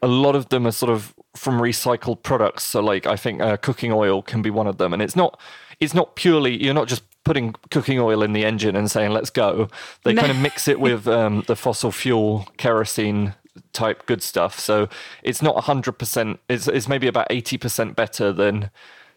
a 0.00 0.06
lot 0.06 0.36
of 0.36 0.48
them 0.50 0.66
are 0.66 0.72
sort 0.72 0.92
of 0.92 1.14
from 1.34 1.58
recycled 1.58 2.22
products. 2.22 2.64
So, 2.64 2.80
like, 2.80 3.06
I 3.06 3.16
think 3.16 3.40
uh, 3.40 3.56
cooking 3.56 3.92
oil 3.92 4.22
can 4.22 4.42
be 4.42 4.50
one 4.50 4.66
of 4.66 4.78
them. 4.78 4.92
And 4.92 5.00
it's 5.00 5.16
not 5.16 5.40
it's 5.80 5.94
not 5.94 6.16
purely 6.16 6.62
you're 6.62 6.74
not 6.74 6.88
just 6.88 7.02
putting 7.24 7.54
cooking 7.70 7.98
oil 7.98 8.22
in 8.22 8.32
the 8.32 8.44
engine 8.44 8.76
and 8.76 8.90
saying 8.90 9.12
let's 9.12 9.30
go. 9.30 9.68
They 10.04 10.12
no. 10.12 10.20
kind 10.20 10.32
of 10.32 10.38
mix 10.38 10.68
it 10.68 10.80
with 10.80 11.08
um, 11.08 11.44
the 11.46 11.56
fossil 11.56 11.92
fuel 11.92 12.48
kerosene 12.58 13.34
type 13.72 14.06
good 14.06 14.22
stuff. 14.22 14.58
So 14.58 14.88
it's 15.22 15.42
not 15.42 15.56
100%, 15.56 16.38
it's, 16.48 16.68
it's 16.68 16.88
maybe 16.88 17.06
about 17.06 17.28
80% 17.28 17.94
better 17.94 18.32
than 18.32 18.70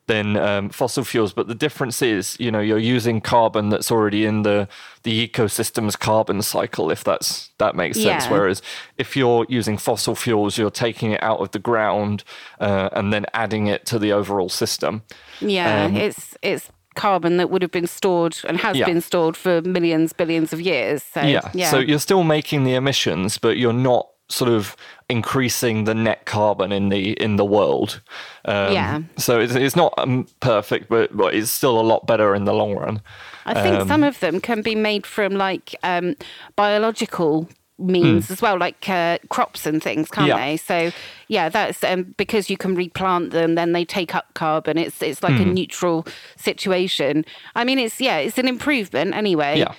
than 0.08 0.38
um, 0.38 0.70
fossil 0.70 1.04
fuels. 1.04 1.34
But 1.34 1.48
the 1.48 1.56
difference 1.56 2.01
is, 2.01 2.38
you 2.39 2.51
know, 2.51 2.60
you're 2.60 2.77
using 2.77 3.22
carbon 3.22 3.70
that's 3.70 3.92
already 3.92 4.25
in 4.25 4.44
the 4.44 4.68
the 5.04 5.27
ecosystem's 5.27 5.96
carbon 5.96 6.42
cycle, 6.42 6.92
if 6.92 7.04
that's 7.04 7.50
that 7.58 7.75
makes 7.75 8.00
sense. 8.00 8.25
Yeah. 8.25 8.32
Whereas 8.32 8.62
if 8.98 9.15
you're 9.15 9.46
using 9.50 9.77
fossil 9.77 10.15
fuels, 10.15 10.58
you're 10.58 10.70
taking 10.70 11.12
it 11.12 11.24
out 11.24 11.39
of 11.39 11.51
the 11.51 11.60
ground 11.60 12.24
uh, 12.60 12.89
and 12.92 13.12
then 13.12 13.25
adding 13.34 13.68
it 13.68 13.86
to 13.88 14.00
the 14.00 14.12
overall 14.12 14.50
system. 14.50 15.04
Yeah, 15.39 15.86
um, 15.86 15.96
it's 15.96 16.38
it's 16.42 16.70
carbon 16.96 17.38
that 17.38 17.50
would 17.50 17.62
have 17.62 17.72
been 17.72 17.88
stored 17.88 18.38
and 18.48 18.58
has 18.58 18.77
yeah. 18.77 18.86
been 18.86 19.01
stored 19.01 19.36
for 19.36 19.62
millions, 19.62 20.13
billions 20.13 20.54
of 20.54 20.62
years. 20.62 21.04
So, 21.04 21.22
yeah. 21.22 21.51
yeah. 21.54 21.70
So 21.70 21.80
you're 21.80 22.00
still 22.00 22.24
making 22.24 22.63
the 22.63 22.74
emissions, 22.74 23.38
but 23.38 23.58
you're 23.58 23.74
not 23.74 24.08
sort 24.27 24.50
of 24.50 24.75
increasing 25.10 25.84
the 25.84 25.94
net 25.94 26.25
carbon 26.25 26.72
in 26.72 26.89
the 26.89 27.12
in 27.22 27.36
the 27.36 27.46
world. 27.46 28.01
Um, 28.46 28.74
yeah. 28.74 29.01
So 29.17 29.39
it's, 29.39 29.55
it's 29.55 29.75
not 29.75 29.94
um, 29.98 30.27
perfect, 30.39 30.89
but, 30.89 31.15
but 31.15 31.34
it's 31.34 31.51
still 31.51 31.79
a 31.79 31.84
lot 31.84 32.08
better 32.08 32.34
in 32.36 32.46
the 32.46 32.53
long 32.53 32.75
run. 32.75 33.01
I 33.46 33.53
think 33.53 33.82
um, 33.82 33.88
some 33.88 34.03
of 34.03 34.20
them 34.20 34.41
can 34.41 34.62
be 34.62 34.75
made 34.75 35.05
from 35.05 35.34
like 35.34 35.75
um, 35.84 36.15
biological 36.55 37.48
means 37.77 38.27
mm. 38.27 38.32
as 38.32 38.41
well, 38.41 38.58
like 38.58 38.88
uh, 38.89 39.17
crops 39.29 39.65
and 39.65 39.84
things, 39.84 40.10
can't 40.10 40.27
yeah. 40.27 40.38
they? 40.38 40.58
So 40.58 40.91
yeah, 41.27 41.50
that's 41.50 41.84
um, 41.84 42.15
because 42.17 42.50
you 42.50 42.58
can 42.58 42.75
replant 42.75 43.32
them, 43.32 43.55
then 43.55 43.74
they 43.74 43.86
take 43.86 44.15
up 44.15 44.34
carbon. 44.34 44.77
It's 44.77 45.01
it's 45.01 45.22
like 45.22 45.34
mm. 45.34 45.41
a 45.41 45.44
hmm. 45.44 45.53
neutral 45.53 46.08
situation. 46.38 47.25
I 47.55 47.63
mean, 47.63 47.79
it's 47.79 48.00
yeah, 48.00 48.17
it's 48.17 48.38
an 48.38 48.48
improvement 48.48 49.13
anyway. 49.13 49.60
Yeah. 49.60 49.74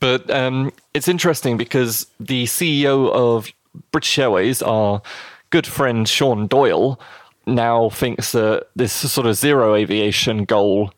But 0.00 0.28
um, 0.30 0.72
it's 0.94 1.08
interesting 1.08 1.56
because 1.56 2.06
the 2.18 2.44
CEO 2.44 3.10
of 3.10 3.52
British 3.92 4.18
Airways, 4.18 4.62
our 4.62 5.02
good 5.50 5.66
friend 5.66 6.08
Sean 6.08 6.46
Doyle, 6.46 7.00
now 7.46 7.88
thinks 7.90 8.32
that 8.32 8.68
this 8.76 8.92
sort 8.92 9.26
of 9.26 9.36
zero 9.36 9.74
aviation 9.74 10.44
goal 10.44 10.92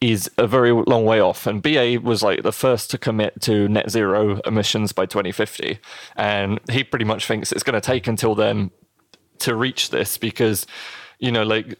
is 0.00 0.30
a 0.38 0.46
very 0.46 0.72
long 0.72 1.04
way 1.04 1.20
off. 1.20 1.46
And 1.46 1.62
BA 1.62 1.98
was 2.02 2.22
like 2.22 2.42
the 2.42 2.52
first 2.52 2.90
to 2.92 2.98
commit 2.98 3.40
to 3.42 3.68
net 3.68 3.90
zero 3.90 4.40
emissions 4.46 4.92
by 4.92 5.06
2050. 5.06 5.78
And 6.16 6.60
he 6.70 6.84
pretty 6.84 7.04
much 7.04 7.26
thinks 7.26 7.50
it's 7.52 7.64
going 7.64 7.74
to 7.74 7.80
take 7.80 8.06
until 8.06 8.34
then 8.34 8.70
to 9.40 9.56
reach 9.56 9.90
this 9.90 10.18
because, 10.18 10.66
you 11.18 11.32
know, 11.32 11.42
like 11.42 11.78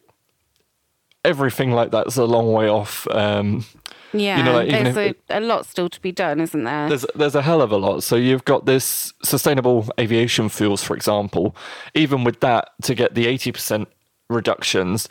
everything 1.25 1.73
like 1.73 1.91
that's 1.91 2.17
a 2.17 2.25
long 2.25 2.53
way 2.53 2.69
off. 2.69 3.07
Um, 3.11 3.65
yeah, 4.13 4.39
you 4.39 4.45
know, 4.45 4.53
like 4.53 4.71
there's 4.71 4.97
a, 4.97 5.15
a, 5.29 5.41
lot 5.41 5.67
still 5.67 5.89
to 5.89 6.01
be 6.01 6.13
done, 6.13 6.41
isn't 6.41 6.65
there? 6.65 6.89
There's 6.89 7.07
there's 7.15 7.35
a 7.35 7.43
hell 7.43 7.61
of 7.61 7.73
a 7.73 7.77
lot. 7.77 8.03
So 8.03 8.17
you've 8.17 8.45
got 8.45 8.65
this 8.67 9.13
sustainable 9.23 9.87
aviation 10.01 10.49
fuels, 10.49 10.83
for 10.83 10.97
example. 10.97 11.55
Even 11.95 12.25
with 12.25 12.41
that, 12.41 12.71
to 12.83 12.95
get 12.95 13.15
the 13.15 13.27
eighty 13.27 13.53
percent 13.53 13.89
reductions, 14.31 15.09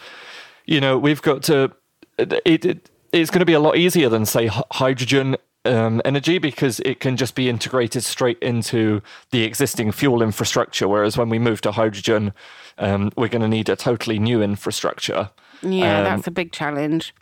you 0.65 0.81
know, 0.81 0.97
we've 0.97 1.21
got 1.21 1.43
to. 1.43 1.71
It, 2.17 2.65
it 2.65 2.89
it's 3.13 3.31
going 3.31 3.39
to 3.39 3.45
be 3.45 3.53
a 3.53 3.59
lot 3.59 3.77
easier 3.77 4.09
than 4.09 4.25
say 4.25 4.47
hydrogen 4.47 5.37
um, 5.67 6.01
energy 6.05 6.39
because 6.39 6.79
it 6.81 6.99
can 6.99 7.17
just 7.17 7.35
be 7.35 7.49
integrated 7.49 8.03
straight 8.03 8.39
into 8.39 9.01
the 9.31 9.43
existing 9.43 9.91
fuel 9.91 10.21
infrastructure. 10.21 10.87
Whereas 10.87 11.17
when 11.17 11.29
we 11.29 11.39
move 11.39 11.61
to 11.61 11.71
hydrogen, 11.71 12.33
um, 12.77 13.11
we're 13.15 13.27
going 13.27 13.41
to 13.41 13.47
need 13.47 13.69
a 13.69 13.75
totally 13.75 14.19
new 14.19 14.41
infrastructure. 14.41 15.29
Yeah, 15.61 15.99
um, 15.99 16.03
that's 16.03 16.27
a 16.27 16.31
big 16.31 16.51
challenge. 16.51 17.13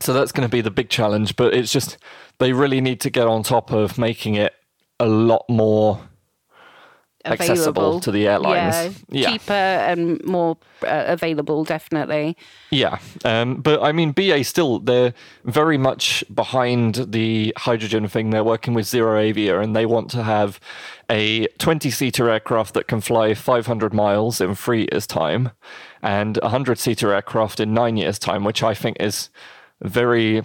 So 0.00 0.12
that's 0.12 0.32
going 0.32 0.46
to 0.46 0.50
be 0.50 0.60
the 0.60 0.70
big 0.70 0.88
challenge. 0.88 1.36
But 1.36 1.54
it's 1.54 1.72
just 1.72 1.98
they 2.38 2.52
really 2.52 2.80
need 2.80 3.00
to 3.02 3.10
get 3.10 3.26
on 3.26 3.42
top 3.42 3.72
of 3.72 3.98
making 3.98 4.34
it 4.34 4.54
a 4.98 5.06
lot 5.06 5.44
more 5.48 6.00
accessible 7.26 8.00
to 8.00 8.10
the 8.10 8.26
airlines. 8.28 9.04
Yeah, 9.08 9.20
yeah. 9.20 9.30
cheaper 9.30 9.52
and 9.52 10.24
more 10.24 10.56
uh, 10.82 11.04
available, 11.06 11.64
definitely. 11.64 12.36
Yeah, 12.70 12.98
um, 13.24 13.56
but 13.56 13.82
I 13.82 13.92
mean, 13.92 14.12
BA 14.12 14.44
still 14.44 14.78
they're 14.78 15.14
very 15.44 15.78
much 15.78 16.24
behind 16.32 17.12
the 17.12 17.52
hydrogen 17.56 18.08
thing. 18.08 18.30
They're 18.30 18.44
working 18.44 18.74
with 18.74 18.86
ZeroAvia, 18.86 19.62
and 19.62 19.74
they 19.74 19.86
want 19.86 20.10
to 20.10 20.22
have 20.22 20.60
a 21.08 21.46
20-seater 21.58 22.28
aircraft 22.28 22.74
that 22.74 22.88
can 22.88 23.00
fly 23.00 23.34
500 23.34 23.94
miles 23.94 24.40
in 24.40 24.54
three 24.54 24.88
years' 24.92 25.06
time, 25.06 25.50
and 26.02 26.38
a 26.38 26.48
100-seater 26.48 27.12
aircraft 27.12 27.60
in 27.60 27.74
nine 27.74 27.96
years' 27.96 28.18
time, 28.18 28.44
which 28.44 28.62
I 28.62 28.74
think 28.74 28.96
is 29.00 29.30
very 29.82 30.42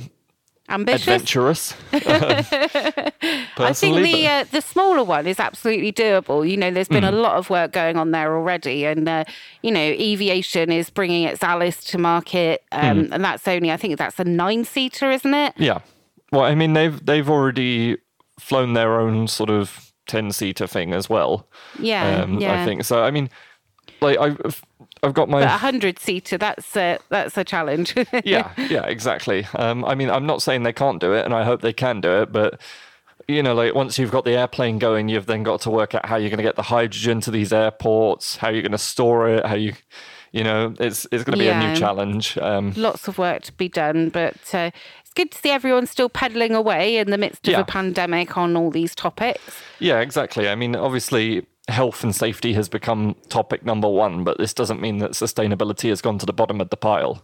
ambitious, 0.70 1.02
adventurous. 1.08 1.76
I 3.58 3.74
think 3.74 3.98
the 3.98 4.28
uh, 4.28 4.46
the 4.52 4.62
smaller 4.62 5.04
one 5.04 5.28
is 5.28 5.40
absolutely 5.40 5.92
doable. 5.92 6.50
You 6.50 6.58
know, 6.58 6.72
there's 6.72 6.88
been 6.88 7.04
mm. 7.04 7.10
a 7.10 7.16
lot 7.16 7.38
of 7.38 7.50
work 7.50 7.72
going 7.72 7.98
on 7.98 8.12
there 8.12 8.36
already, 8.36 8.86
and 8.86 9.08
uh, 9.08 9.26
you 9.62 9.72
know, 9.72 9.92
Eviation 9.92 10.72
is 10.72 10.90
bringing 10.90 11.24
its 11.24 11.44
Alice 11.44 11.84
to 11.86 11.98
market, 11.98 12.64
um, 12.72 13.06
mm. 13.06 13.12
and 13.12 13.24
that's 13.24 13.48
only 13.48 13.72
I 13.72 13.78
think 13.78 13.98
that's 13.98 14.20
a 14.20 14.24
nine 14.24 14.66
seater, 14.66 15.12
isn't 15.12 15.34
it? 15.34 15.54
Yeah. 15.58 15.80
Well, 16.32 16.44
I 16.44 16.56
mean, 16.56 16.74
they've 16.74 17.04
they've 17.06 17.30
already 17.30 17.98
flown 18.40 18.74
their 18.74 19.00
own 19.00 19.28
sort 19.28 19.50
of 19.50 19.92
ten 20.08 20.32
seater 20.32 20.68
thing 20.68 20.94
as 20.94 21.10
well. 21.10 21.48
Yeah, 21.80 22.22
um, 22.22 22.40
yeah. 22.40 22.62
I 22.62 22.66
think 22.66 22.86
so. 22.86 23.04
I 23.04 23.12
mean, 23.12 23.30
like 24.02 24.18
I've 24.18 24.64
I've 25.04 25.14
got 25.14 25.30
my 25.30 25.42
a 25.42 25.48
hundred 25.48 26.00
seater. 26.00 26.38
That's 26.38 26.76
a, 26.76 27.00
that's 27.10 27.38
a 27.38 27.44
challenge. 27.44 27.96
yeah, 28.24 28.52
yeah, 28.58 28.86
exactly. 28.86 29.48
Um, 29.56 29.84
I 29.86 29.96
mean, 29.96 30.10
I'm 30.10 30.26
not 30.26 30.42
saying 30.42 30.64
they 30.64 30.74
can't 30.74 31.00
do 31.00 31.14
it, 31.14 31.26
and 31.26 31.34
I 31.34 31.44
hope 31.44 31.62
they 31.62 31.74
can 31.74 32.02
do 32.02 32.22
it, 32.22 32.32
but 32.32 32.62
you 33.32 33.44
know, 33.44 33.54
like 33.54 33.74
once 33.74 33.98
you've 33.98 34.12
got 34.12 34.26
the 34.26 34.38
airplane 34.38 34.80
going, 34.80 35.10
you've 35.10 35.26
then 35.26 35.44
got 35.44 35.62
to 35.62 35.70
work 35.70 35.96
out 35.96 36.06
how 36.06 36.16
you're 36.16 36.30
going 36.30 36.38
to 36.38 36.44
get 36.44 36.56
the 36.56 36.64
hydrogen 36.64 37.22
to 37.22 37.32
these 37.32 37.54
airports, 37.54 38.38
how 38.38 38.50
you're 38.50 38.62
going 38.62 38.72
to 38.72 38.78
store 38.78 39.30
it, 39.30 39.46
how 39.46 39.56
you, 39.56 39.74
you 40.32 40.44
know, 40.44 40.74
it's 40.80 41.08
it's 41.12 41.24
going 41.24 41.38
to 41.38 41.40
be 41.40 41.46
yeah. 41.46 41.62
a 41.62 41.74
new 41.74 41.80
challenge. 41.80 42.38
Um, 42.38 42.74
Lots 42.76 43.08
of 43.08 43.18
work 43.18 43.44
to 43.44 43.54
be 43.54 43.70
done, 43.70 44.10
but 44.10 44.36
uh, 44.54 44.72
it's 45.02 45.14
good 45.14 45.32
to 45.32 45.38
see 45.38 45.50
everyone 45.50 45.88
still 45.88 46.10
pedaling 46.10 46.56
away 46.56 46.98
in 46.98 47.10
the 47.10 47.18
midst 47.18 47.48
of 47.48 47.52
yeah. 47.52 47.60
a 47.62 47.66
pandemic 47.66 48.38
on 48.38 48.56
all 48.56 48.72
these 48.72 48.96
topics. 48.96 49.62
Yeah, 49.80 50.00
exactly. 50.00 50.48
I 50.48 50.56
mean, 50.56 50.76
obviously, 50.76 51.46
health 51.68 52.04
and 52.04 52.16
safety 52.16 52.54
has 52.54 52.70
become 52.70 53.16
topic 53.30 53.66
number 53.66 53.90
one, 53.90 54.24
but 54.24 54.38
this 54.38 54.54
doesn't 54.54 54.82
mean 54.82 55.00
that 55.00 55.12
sustainability 55.12 55.90
has 55.90 56.02
gone 56.02 56.18
to 56.20 56.26
the 56.26 56.34
bottom 56.34 56.62
of 56.62 56.70
the 56.70 56.78
pile. 56.78 57.24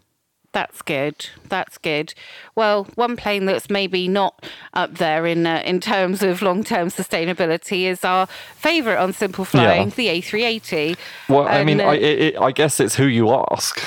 That's 0.54 0.82
good. 0.82 1.28
That's 1.50 1.78
good. 1.78 2.14
Well, 2.56 2.86
one 2.96 3.16
plane 3.16 3.46
that's 3.46 3.70
maybe 3.70 4.08
not 4.08 4.46
up 4.74 4.96
there 4.96 5.26
in 5.26 5.46
uh, 5.46 5.62
in 5.66 5.80
terms 5.80 6.24
of 6.24 6.42
long 6.42 6.64
term 6.64 6.88
sustainability 6.88 7.84
is 7.84 8.04
our 8.04 8.28
favourite 8.56 8.98
on 8.98 9.14
Simple 9.14 9.46
Flying, 9.46 9.90
yeah. 9.90 9.96
the 9.96 10.08
A380. 10.08 10.98
Well, 11.30 11.48
and, 11.48 11.58
I 11.58 11.64
mean, 11.64 11.82
uh, 11.82 11.84
I, 11.84 11.96
it, 11.96 12.38
I, 12.40 12.52
guess 12.52 12.80
it's 12.80 12.96
who 12.96 13.06
you 13.06 13.30
ask. 13.52 13.80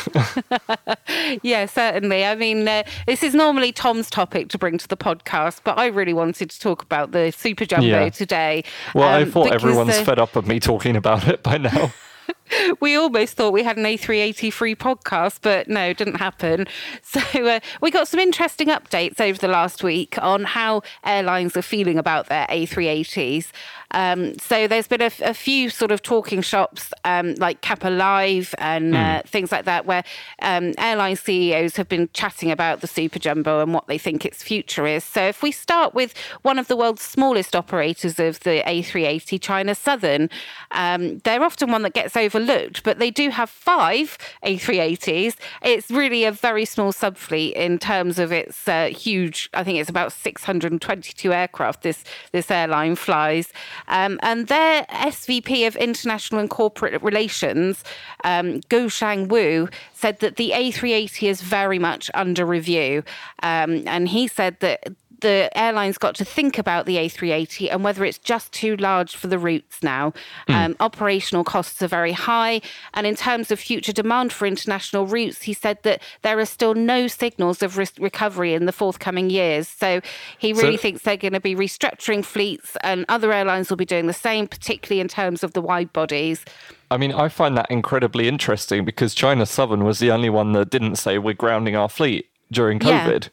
yeah, 1.42 1.66
certainly. 1.66 2.24
I 2.24 2.34
mean, 2.34 2.68
uh, 2.68 2.84
this 3.06 3.22
is 3.22 3.34
normally 3.34 3.72
Tom's 3.72 4.10
topic 4.10 4.48
to 4.50 4.58
bring 4.58 4.78
to 4.78 4.86
the 4.86 4.96
podcast, 4.96 5.60
but 5.64 5.78
I 5.78 5.86
really 5.86 6.14
wanted 6.14 6.50
to 6.50 6.60
talk 6.60 6.82
about 6.82 7.12
the 7.12 7.32
Super 7.32 7.64
Jumbo 7.64 7.86
yeah. 7.86 8.10
today. 8.10 8.64
Well, 8.94 9.08
um, 9.08 9.22
I 9.22 9.24
thought 9.24 9.50
everyone's 9.50 9.96
uh, 9.96 10.04
fed 10.04 10.18
up 10.18 10.36
of 10.36 10.46
me 10.46 10.60
talking 10.60 10.94
about 10.94 11.26
it 11.26 11.42
by 11.42 11.58
now. 11.58 11.92
we 12.80 12.96
almost 12.96 13.34
thought 13.34 13.52
we 13.52 13.62
had 13.62 13.76
an 13.76 13.84
A380 13.84 14.52
free 14.52 14.74
podcast, 14.74 15.38
but 15.42 15.68
no, 15.68 15.88
it 15.88 15.96
didn't 15.96 16.16
happen. 16.16 16.66
So 17.02 17.20
uh, 17.46 17.60
we 17.80 17.90
got 17.90 18.06
some 18.08 18.20
interesting 18.20 18.68
updates 18.68 19.20
over 19.20 19.38
the 19.38 19.48
last 19.48 19.82
week 19.82 20.16
on 20.22 20.44
how 20.44 20.82
airlines 21.04 21.56
are 21.56 21.62
feeling 21.62 21.98
about 21.98 22.26
their 22.28 22.46
A380s. 22.46 23.50
Um, 23.92 24.38
so 24.38 24.66
there's 24.66 24.86
been 24.86 25.02
a, 25.02 25.10
a, 25.22 25.34
few 25.34 25.70
sort 25.70 25.90
of 25.90 26.02
talking 26.02 26.42
shops 26.42 26.92
um, 27.04 27.34
like 27.36 27.60
CAPA 27.60 27.90
Live 27.90 28.54
and 28.58 28.94
mm. 28.94 29.18
uh, 29.18 29.22
things 29.26 29.50
like 29.50 29.64
that, 29.64 29.86
where 29.86 30.04
um, 30.42 30.74
airline 30.78 31.16
CEOs 31.16 31.76
have 31.76 31.88
been 31.88 32.08
chatting 32.12 32.50
about 32.50 32.82
the 32.82 32.86
Super 32.86 33.18
Jumbo 33.18 33.60
and 33.60 33.74
what 33.74 33.86
they 33.88 33.98
think 33.98 34.24
its 34.24 34.42
future 34.42 34.86
is. 34.86 35.02
So 35.02 35.22
if 35.22 35.42
we 35.42 35.50
start 35.50 35.94
with 35.94 36.14
one 36.42 36.58
of 36.58 36.68
the 36.68 36.76
world's 36.76 37.02
smallest 37.02 37.56
operators 37.56 38.18
of 38.18 38.40
the 38.40 38.62
A380, 38.66 39.40
China 39.40 39.74
Southern, 39.74 40.30
um, 40.70 41.18
they're 41.18 41.42
often 41.42 41.72
one 41.72 41.82
that 41.82 41.94
gets 41.94 42.16
overlooked, 42.16 42.84
but 42.84 42.98
they 42.98 43.10
do 43.10 43.30
have 43.30 43.50
five 43.50 44.16
A380s. 44.44 45.36
It's 45.62 45.90
really 45.90 46.24
a 46.24 46.32
very 46.32 46.64
small 46.64 46.92
subfleet 46.92 47.52
in 47.52 47.78
terms 47.78 48.18
of 48.18 48.30
its 48.30 48.68
uh, 48.68 48.86
huge. 48.86 49.50
I 49.54 49.64
think 49.64 49.78
it's 49.78 49.90
about 49.90 50.12
622 50.12 51.32
aircraft. 51.32 51.82
This 51.82 52.04
this 52.32 52.50
airline 52.50 52.94
flies. 52.94 53.52
Um, 53.88 54.18
and 54.22 54.46
their 54.48 54.84
SVP 54.84 55.66
of 55.66 55.76
International 55.76 56.40
and 56.40 56.50
Corporate 56.50 57.02
Relations, 57.02 57.84
um, 58.24 58.60
Guoshang 58.62 59.28
Wu, 59.28 59.68
said 59.92 60.20
that 60.20 60.36
the 60.36 60.52
A380 60.54 61.28
is 61.28 61.40
very 61.40 61.78
much 61.78 62.10
under 62.14 62.44
review. 62.44 63.02
Um, 63.42 63.82
and 63.86 64.08
he 64.08 64.28
said 64.28 64.58
that 64.60 64.84
the 65.20 65.50
airlines 65.54 65.98
got 65.98 66.14
to 66.16 66.24
think 66.24 66.58
about 66.58 66.86
the 66.86 66.96
A380 66.96 67.68
and 67.70 67.84
whether 67.84 68.04
it's 68.04 68.18
just 68.18 68.52
too 68.52 68.76
large 68.76 69.16
for 69.16 69.26
the 69.26 69.38
routes 69.38 69.82
now. 69.82 70.12
Mm. 70.48 70.54
Um, 70.54 70.76
operational 70.80 71.44
costs 71.44 71.82
are 71.82 71.88
very 71.88 72.12
high. 72.12 72.60
And 72.94 73.06
in 73.06 73.16
terms 73.16 73.50
of 73.50 73.60
future 73.60 73.92
demand 73.92 74.32
for 74.32 74.46
international 74.46 75.06
routes, 75.06 75.42
he 75.42 75.52
said 75.52 75.78
that 75.82 76.02
there 76.22 76.38
are 76.38 76.46
still 76.46 76.74
no 76.74 77.06
signals 77.06 77.62
of 77.62 77.78
re- 77.78 77.86
recovery 77.98 78.54
in 78.54 78.66
the 78.66 78.72
forthcoming 78.72 79.30
years. 79.30 79.68
So 79.68 80.00
he 80.38 80.52
really 80.52 80.76
so, 80.76 80.82
thinks 80.82 81.02
they're 81.02 81.16
going 81.16 81.32
to 81.32 81.40
be 81.40 81.54
restructuring 81.54 82.24
fleets 82.24 82.76
and 82.82 83.04
other 83.08 83.32
airlines 83.32 83.70
will 83.70 83.76
be 83.76 83.84
doing 83.84 84.06
the 84.06 84.12
same, 84.12 84.46
particularly 84.46 85.00
in 85.00 85.08
terms 85.08 85.42
of 85.42 85.52
the 85.52 85.60
wide 85.60 85.92
bodies. 85.92 86.44
I 86.90 86.96
mean, 86.96 87.12
I 87.12 87.28
find 87.28 87.56
that 87.56 87.70
incredibly 87.70 88.26
interesting 88.26 88.84
because 88.84 89.14
China 89.14 89.46
Southern 89.46 89.84
was 89.84 90.00
the 90.00 90.10
only 90.10 90.28
one 90.28 90.52
that 90.52 90.70
didn't 90.70 90.96
say 90.96 91.18
we're 91.18 91.34
grounding 91.34 91.76
our 91.76 91.88
fleet 91.88 92.28
during 92.50 92.80
COVID. 92.80 93.24
Yeah. 93.24 93.28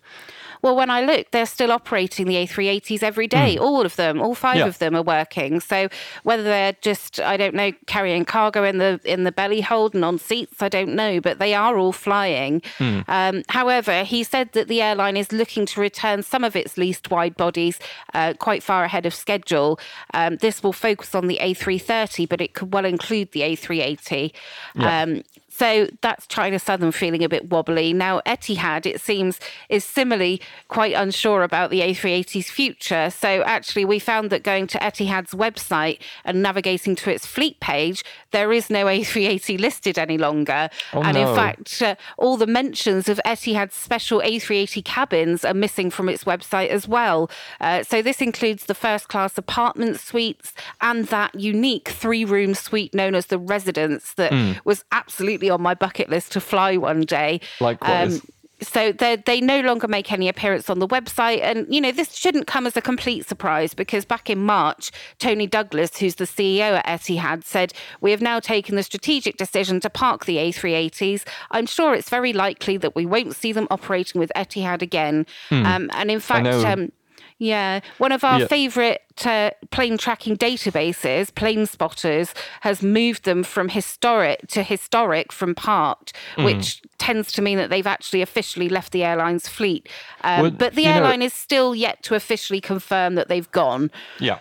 Well, 0.62 0.76
when 0.76 0.90
I 0.90 1.02
look, 1.02 1.32
they're 1.32 1.46
still 1.46 1.72
operating 1.72 2.28
the 2.28 2.36
A380s 2.36 3.04
every 3.04 3.28
day. 3.28 3.56
Mm. 3.58 3.62
All 3.62 3.86
of 3.86 3.96
them, 3.96 4.22
all 4.22 4.36
five 4.36 4.58
yeah. 4.58 4.68
of 4.68 4.80
them 4.80 4.96
are 4.96 5.04
working. 5.04 5.60
So 5.60 5.90
whether 6.24 6.44
they're 6.44 6.76
just, 6.82 7.20
I 7.20 7.38
don't 7.38 7.56
know, 7.56 7.72
carrying 7.86 8.26
cargo 8.26 8.64
in 8.64 8.78
the 8.78 9.00
in 9.04 9.24
the 9.24 9.32
belly 9.32 9.62
hold 9.62 9.94
and 9.94 10.04
on 10.04 10.18
seats, 10.18 10.62
I 10.62 10.70
don't 10.70 10.96
know, 10.96 11.22
but 11.22 11.40
they 11.40 11.54
are 11.54 11.78
all 11.78 11.92
flying. 11.92 12.62
Mm. 12.80 13.04
Um, 13.08 13.44
however, 13.50 14.04
he 14.04 14.24
said 14.24 14.52
that 14.54 14.68
the 14.68 14.82
airline 14.82 15.18
is 15.18 15.32
looking 15.32 15.66
to 15.68 15.82
return 15.82 16.24
some 16.24 16.44
of 16.44 16.56
its 16.56 16.78
leased 16.78 17.10
wide 17.12 17.38
bodies 17.38 17.80
uh, 18.14 18.34
quite 18.40 18.64
far 18.64 18.84
ahead 18.84 19.06
of 19.06 19.14
schedule. 19.14 19.80
Um, 20.14 20.38
this 20.38 20.64
will 20.64 20.74
focus 20.74 21.16
on 21.16 21.28
the 21.28 21.40
A330, 21.42 22.28
but 22.28 22.42
it 22.42 22.54
could 22.54 22.74
well 22.74 22.86
include 22.86 23.32
the 23.32 23.42
A380. 23.42 24.34
Yeah. 24.76 25.02
Um, 25.02 25.24
so 25.58 25.88
that's 26.02 26.28
China 26.28 26.60
Southern 26.60 26.92
feeling 26.92 27.24
a 27.24 27.30
bit 27.30 27.50
wobbly. 27.50 27.92
Now, 27.92 28.22
Etihad, 28.28 28.86
it 28.86 29.02
seems, 29.02 29.40
is 29.70 29.84
similarly 29.84 30.40
quite 30.68 30.94
unsure 30.94 31.42
about 31.42 31.72
the 31.72 31.82
A380's 31.82 32.48
future. 32.48 33.10
So 33.10 33.42
actually, 33.42 33.84
we 33.84 33.98
found 33.98 34.30
that 34.30 34.44
going 34.44 34.68
to 34.68 34.78
Etihad's 34.78 35.34
website 35.34 35.98
and 36.24 36.44
navigating 36.44 36.96
to 36.98 37.10
its 37.10 37.26
fleet 37.26 37.60
page, 37.60 38.04
there 38.30 38.54
is 38.54 38.70
no 38.70 38.86
A380 38.86 39.60
listed 39.60 39.98
any 39.98 40.20
longer. 40.20 40.70
Oh, 40.94 41.02
and 41.02 41.16
no. 41.18 41.28
in 41.28 41.36
fact, 41.36 41.82
uh, 41.82 41.96
all 42.20 42.38
the 42.38 42.46
mentions 42.46 43.10
of 43.10 43.20
Etihad's 43.26 43.74
special 43.74 44.22
A380 44.22 44.86
cabins 44.86 45.44
are 45.44 45.56
missing 45.56 45.90
from 45.90 46.08
its 46.08 46.24
website 46.24 46.68
as 46.68 46.88
well. 46.88 47.32
Uh, 47.60 47.82
so 47.82 48.04
this 48.04 48.22
includes 48.22 48.66
the 48.66 48.76
first 48.76 49.08
class 49.08 49.40
apartment 49.40 50.00
suites 50.00 50.54
and 50.82 51.06
that 51.08 51.34
unique 51.34 51.90
three 51.90 52.26
room 52.26 52.54
suite 52.54 52.94
known 52.94 53.16
as 53.16 53.26
the 53.26 53.40
Residence 53.40 54.14
that 54.14 54.32
mm. 54.32 54.60
was 54.64 54.86
absolutely 54.92 55.47
on 55.50 55.62
my 55.62 55.74
bucket 55.74 56.10
list 56.10 56.32
to 56.34 56.40
fly 56.40 56.78
one 56.78 57.02
day. 57.02 57.42
Likewise. 57.60 58.16
Um, 58.16 58.22
so 58.62 58.92
they 58.92 59.18
they 59.18 59.40
no 59.40 59.62
longer 59.62 59.88
make 59.88 60.12
any 60.12 60.28
appearance 60.28 60.70
on 60.70 60.80
the 60.80 60.88
website 60.88 61.42
and 61.42 61.72
you 61.74 61.80
know 61.80 61.92
this 61.92 62.16
shouldn't 62.16 62.48
come 62.48 62.66
as 62.66 62.76
a 62.76 62.82
complete 62.82 63.28
surprise 63.28 63.74
because 63.74 64.04
back 64.04 64.30
in 64.30 64.40
March 64.40 64.92
Tony 65.20 65.46
Douglas 65.46 65.98
who's 65.98 66.16
the 66.16 66.26
CEO 66.26 66.82
at 66.84 66.86
Etihad 66.86 67.44
said 67.44 67.74
we 68.02 68.12
have 68.12 68.22
now 68.22 68.40
taken 68.40 68.76
the 68.76 68.84
strategic 68.84 69.38
decision 69.38 69.80
to 69.82 69.90
park 69.90 70.26
the 70.26 70.38
A380s 70.38 71.24
I'm 71.52 71.68
sure 71.68 71.94
it's 71.94 72.10
very 72.10 72.34
likely 72.34 72.78
that 72.78 72.96
we 72.96 73.06
won't 73.06 73.36
see 73.36 73.52
them 73.52 73.68
operating 73.70 74.20
with 74.20 74.32
Etihad 74.36 74.82
again 74.82 75.26
hmm. 75.50 75.66
um, 75.66 75.90
and 75.94 76.10
in 76.10 76.20
fact 76.20 76.48
um, 76.48 76.92
yeah, 77.40 77.82
one 78.00 78.12
of 78.12 78.24
our 78.24 78.42
yeah. 78.42 78.48
favourite 78.48 79.00
uh, 79.26 79.52
plane 79.70 79.98
tracking 79.98 80.36
databases, 80.36 81.34
Plane 81.34 81.66
Spotters, 81.66 82.34
has 82.62 82.82
moved 82.82 83.26
them 83.26 83.44
from 83.44 83.70
historic 83.70 84.48
to 84.48 84.64
historic 84.64 85.32
from 85.32 85.54
parked, 85.54 86.14
mm. 86.36 86.46
which 86.46 86.82
tends 86.98 87.32
to 87.34 87.42
mean 87.42 87.58
that 87.58 87.70
they've 87.70 87.88
actually 87.88 88.22
officially 88.22 88.70
left 88.70 88.92
the 88.92 89.04
airline's 89.04 89.48
fleet. 89.48 89.88
Um, 90.24 90.42
well, 90.42 90.52
but 90.52 90.74
the 90.74 90.88
airline 90.88 91.20
know, 91.20 91.28
is 91.28 91.34
still 91.34 91.76
yet 91.76 92.02
to 92.04 92.16
officially 92.16 92.62
confirm 92.62 93.16
that 93.16 93.28
they've 93.28 93.52
gone. 93.52 93.92
Yeah. 94.20 94.40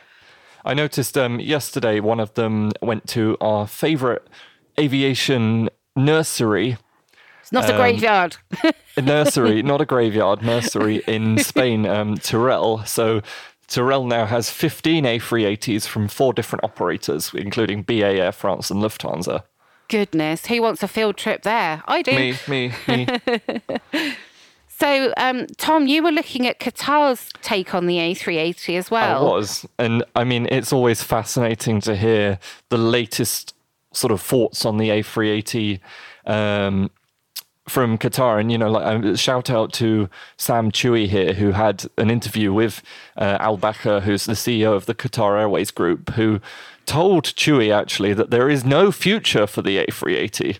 I 0.65 0.75
noticed 0.75 1.17
um, 1.17 1.39
yesterday 1.39 2.01
one 2.01 2.19
of 2.19 2.35
them 2.35 2.73
went 2.83 3.07
to 3.09 3.37
our 3.41 3.67
favourite 3.69 4.23
aviation 4.81 5.69
nursery 5.95 6.77
it's 7.47 7.53
not 7.53 7.71
um, 7.71 7.77
a 7.77 7.79
graveyard. 7.79 8.37
a 8.97 9.03
nursery, 9.03 9.63
not 9.63 9.81
a 9.81 9.85
graveyard, 9.85 10.43
nursery 10.43 10.97
in 11.07 11.39
Spain, 11.45 11.87
um. 11.87 12.17
So 12.17 13.23
Teruel 13.69 14.09
now 14.09 14.27
has 14.27 14.51
15 14.51 15.05
A380s 15.05 15.87
from 15.87 16.09
four 16.09 16.33
different 16.33 16.65
operators, 16.65 17.33
including 17.33 17.83
BA, 17.83 18.17
Air 18.17 18.33
France, 18.33 18.69
and 18.69 18.83
Lufthansa. 18.83 19.45
Goodness, 19.89 20.47
who 20.47 20.61
wants 20.61 20.83
a 20.83 20.89
field 20.89 21.17
trip 21.17 21.43
there? 21.43 21.85
I 21.87 22.03
do. 22.03 22.17
Me, 22.17 22.35
me, 22.49 22.73
me. 22.89 23.07
So, 24.79 25.15
um, 25.17 25.47
Tom, 25.57 25.87
you 25.87 26.03
were 26.03 26.13
looking 26.13 26.47
at 26.47 26.61
Qatar's 26.61 27.31
take 27.41 27.75
on 27.75 27.87
the 27.87 27.97
A380 27.97 28.77
as 28.77 28.91
well. 28.91 29.27
I 29.27 29.31
was. 29.31 29.67
And 29.79 30.05
I 30.15 30.25
mean, 30.25 30.47
it's 30.51 30.71
always 30.71 31.03
fascinating 31.03 31.81
to 31.83 31.97
hear 31.97 32.39
the 32.69 32.77
latest 32.77 33.55
sort 33.95 34.13
of 34.13 34.21
thoughts 34.21 34.67
on 34.67 34.77
the 34.77 34.91
A380 34.91 35.81
um, 36.27 36.91
from 37.69 37.99
Qatar, 37.99 38.41
and 38.41 38.51
you 38.53 38.59
know, 38.59 38.71
like 38.71 38.87
um, 38.87 39.17
shout 39.17 39.51
out 39.51 39.73
to 39.75 40.09
Sam 40.37 40.71
Chui 40.71 41.07
here, 41.07 41.35
who 41.35 41.53
had 41.53 41.85
an 41.99 42.11
interview 42.11 42.53
with 42.53 42.83
uh, 43.17 43.39
Al 43.41 43.57
Baker, 43.57 44.01
who's 44.01 44.27
the 44.27 44.35
CEO 44.35 44.75
of 44.75 44.87
the 44.87 44.95
Qatar 44.95 45.39
Airways 45.39 45.71
Group, 45.71 46.11
who 46.11 46.41
told 46.87 47.35
Chui 47.37 47.73
actually 47.73 48.13
that 48.15 48.31
there 48.31 48.49
is 48.49 48.65
no 48.65 48.93
future 48.93 49.47
for 49.47 49.63
the 49.63 49.85
A380. 49.85 50.59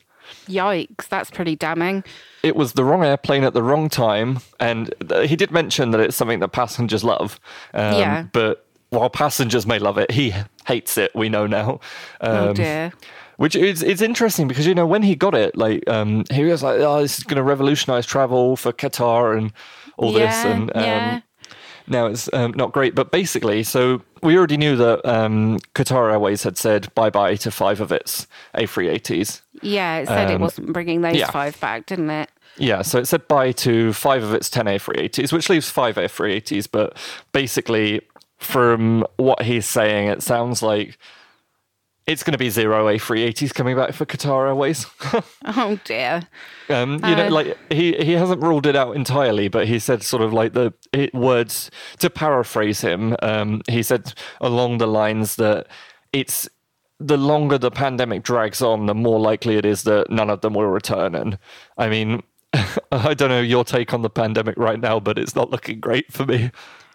Yikes, 0.49 1.09
that's 1.09 1.31
pretty 1.31 1.55
damning. 1.55 2.03
It 2.43 2.57
was 2.57 2.73
the 2.73 2.85
wrong 2.85 3.05
airplane 3.05 3.45
at 3.45 3.55
the 3.55 3.63
wrong 3.63 3.89
time, 3.89 4.41
and 4.59 4.93
he 5.25 5.37
did 5.37 5.51
mention 5.51 5.93
that 5.93 6.01
it's 6.01 6.17
something 6.17 6.41
that 6.41 6.49
passengers 6.49 7.05
love. 7.05 7.41
Um, 7.73 7.95
yeah. 7.95 8.27
But 8.33 8.67
while 8.91 9.11
passengers 9.11 9.67
may 9.67 9.79
love 9.79 9.99
it, 9.99 10.11
he 10.11 10.33
hates 10.67 10.99
it. 10.99 11.15
We 11.15 11.29
know 11.29 11.47
now. 11.47 11.81
Oh, 12.21 12.31
um, 12.31 12.49
oh 12.49 12.53
dear 12.53 12.93
which 13.37 13.55
is 13.57 13.83
it's 13.83 14.01
interesting 14.01 14.49
because 14.49 14.67
you 14.67 14.75
know 14.75 14.87
when 14.87 15.03
he 15.03 15.15
got 15.15 15.35
it, 15.35 15.57
like 15.57 15.89
um, 15.89 16.25
he 16.31 16.45
was 16.45 16.63
like, 16.63 16.81
"Oh, 16.81 17.03
this 17.03 17.19
is 17.19 17.25
going 17.25 17.37
to 17.37 17.43
revolutionize 17.43 18.07
travel 18.07 18.57
for 18.57 18.73
Qatar 18.73 19.37
and 19.37 19.53
all 19.97 20.13
yeah, 20.13 20.27
this," 20.27 20.45
and 20.45 20.77
um, 20.77 20.83
yeah. 20.83 21.21
now 21.87 22.07
it's 22.07 22.29
um, 22.33 22.53
not 22.53 22.73
great. 22.73 22.95
But 22.95 23.11
basically, 23.11 23.63
so 23.63 24.03
we 24.23 24.37
already 24.37 24.57
knew 24.57 24.77
that 24.77 25.07
um, 25.07 25.59
Qatar 25.75 26.11
Airways 26.13 26.43
had 26.43 26.57
said 26.57 26.93
bye 26.95 27.11
bye 27.11 27.37
to 27.37 27.51
five 27.51 27.81
of 27.81 27.93
its 27.93 28.27
A380s. 28.55 29.43
Yeah, 29.63 29.99
it 29.99 30.09
said 30.09 30.31
it 30.31 30.35
um, 30.35 30.41
wasn't 30.41 30.73
bringing 30.73 31.01
those 31.01 31.17
yeah. 31.17 31.31
five 31.31 31.59
back, 31.61 31.87
didn't 31.87 32.11
it? 32.11 32.31
Yeah, 32.59 32.83
so 32.83 32.99
it 32.99 33.07
said 33.07 33.29
bye 33.29 33.53
to 33.53 33.93
five 33.93 34.23
of 34.23 34.33
its 34.33 34.49
10 34.49 34.65
A380s, 34.67 35.33
which 35.33 35.51
leaves 35.51 35.69
five 35.69 35.97
A380s. 35.97 36.69
But 36.71 36.97
basically, 37.33 38.01
from 38.39 39.07
what 39.17 39.43
he's 39.43 39.67
saying, 39.67 40.09
it 40.09 40.23
sounds 40.23 40.63
like 40.63 40.99
it's 42.07 42.23
going 42.23 42.33
to 42.33 42.39
be 42.39 42.51
zero 42.51 42.87
A380s 42.87 43.53
coming 43.53 43.77
back 43.77 43.93
for 43.93 44.07
Qatar 44.07 44.47
Airways. 44.47 44.87
oh 45.45 45.79
dear. 45.85 46.23
Um, 46.69 46.95
you 46.95 47.13
uh, 47.13 47.15
know, 47.17 47.29
like 47.29 47.59
he 47.71 47.95
he 47.95 48.13
hasn't 48.13 48.43
ruled 48.43 48.67
it 48.67 48.77
out 48.77 48.95
entirely, 48.95 49.49
but 49.49 49.67
he 49.67 49.79
said 49.79 50.03
sort 50.03 50.23
of 50.23 50.33
like 50.33 50.53
the 50.53 50.73
words 51.13 51.71
to 51.99 52.09
paraphrase 52.09 52.81
him. 52.81 53.17
Um, 53.23 53.63
he 53.69 53.83
said 53.83 54.15
along 54.41 54.79
the 54.79 54.87
lines 54.87 55.37
that 55.37 55.67
it's 56.13 56.49
the 56.99 57.17
longer 57.17 57.59
the 57.59 57.71
pandemic 57.71 58.23
drags 58.23 58.63
on, 58.63 58.87
the 58.87 58.95
more 58.95 59.19
likely 59.19 59.57
it 59.57 59.67
is 59.67 59.83
that 59.83 60.11
none 60.11 60.31
of 60.31 60.41
them 60.41 60.55
will 60.55 60.67
return. 60.67 61.15
And 61.15 61.39
I 61.77 61.89
mean, 61.89 62.23
I 62.93 63.15
don't 63.15 63.29
know 63.29 63.41
your 63.41 63.65
take 63.65 63.93
on 63.93 64.03
the 64.03 64.11
pandemic 64.11 64.57
right 64.57 64.81
now, 64.81 65.01
but 65.01 65.19
it's 65.19 65.35
not 65.35 65.51
looking 65.51 65.81
great 65.81 66.13
for 66.13 66.25
me. 66.25 66.51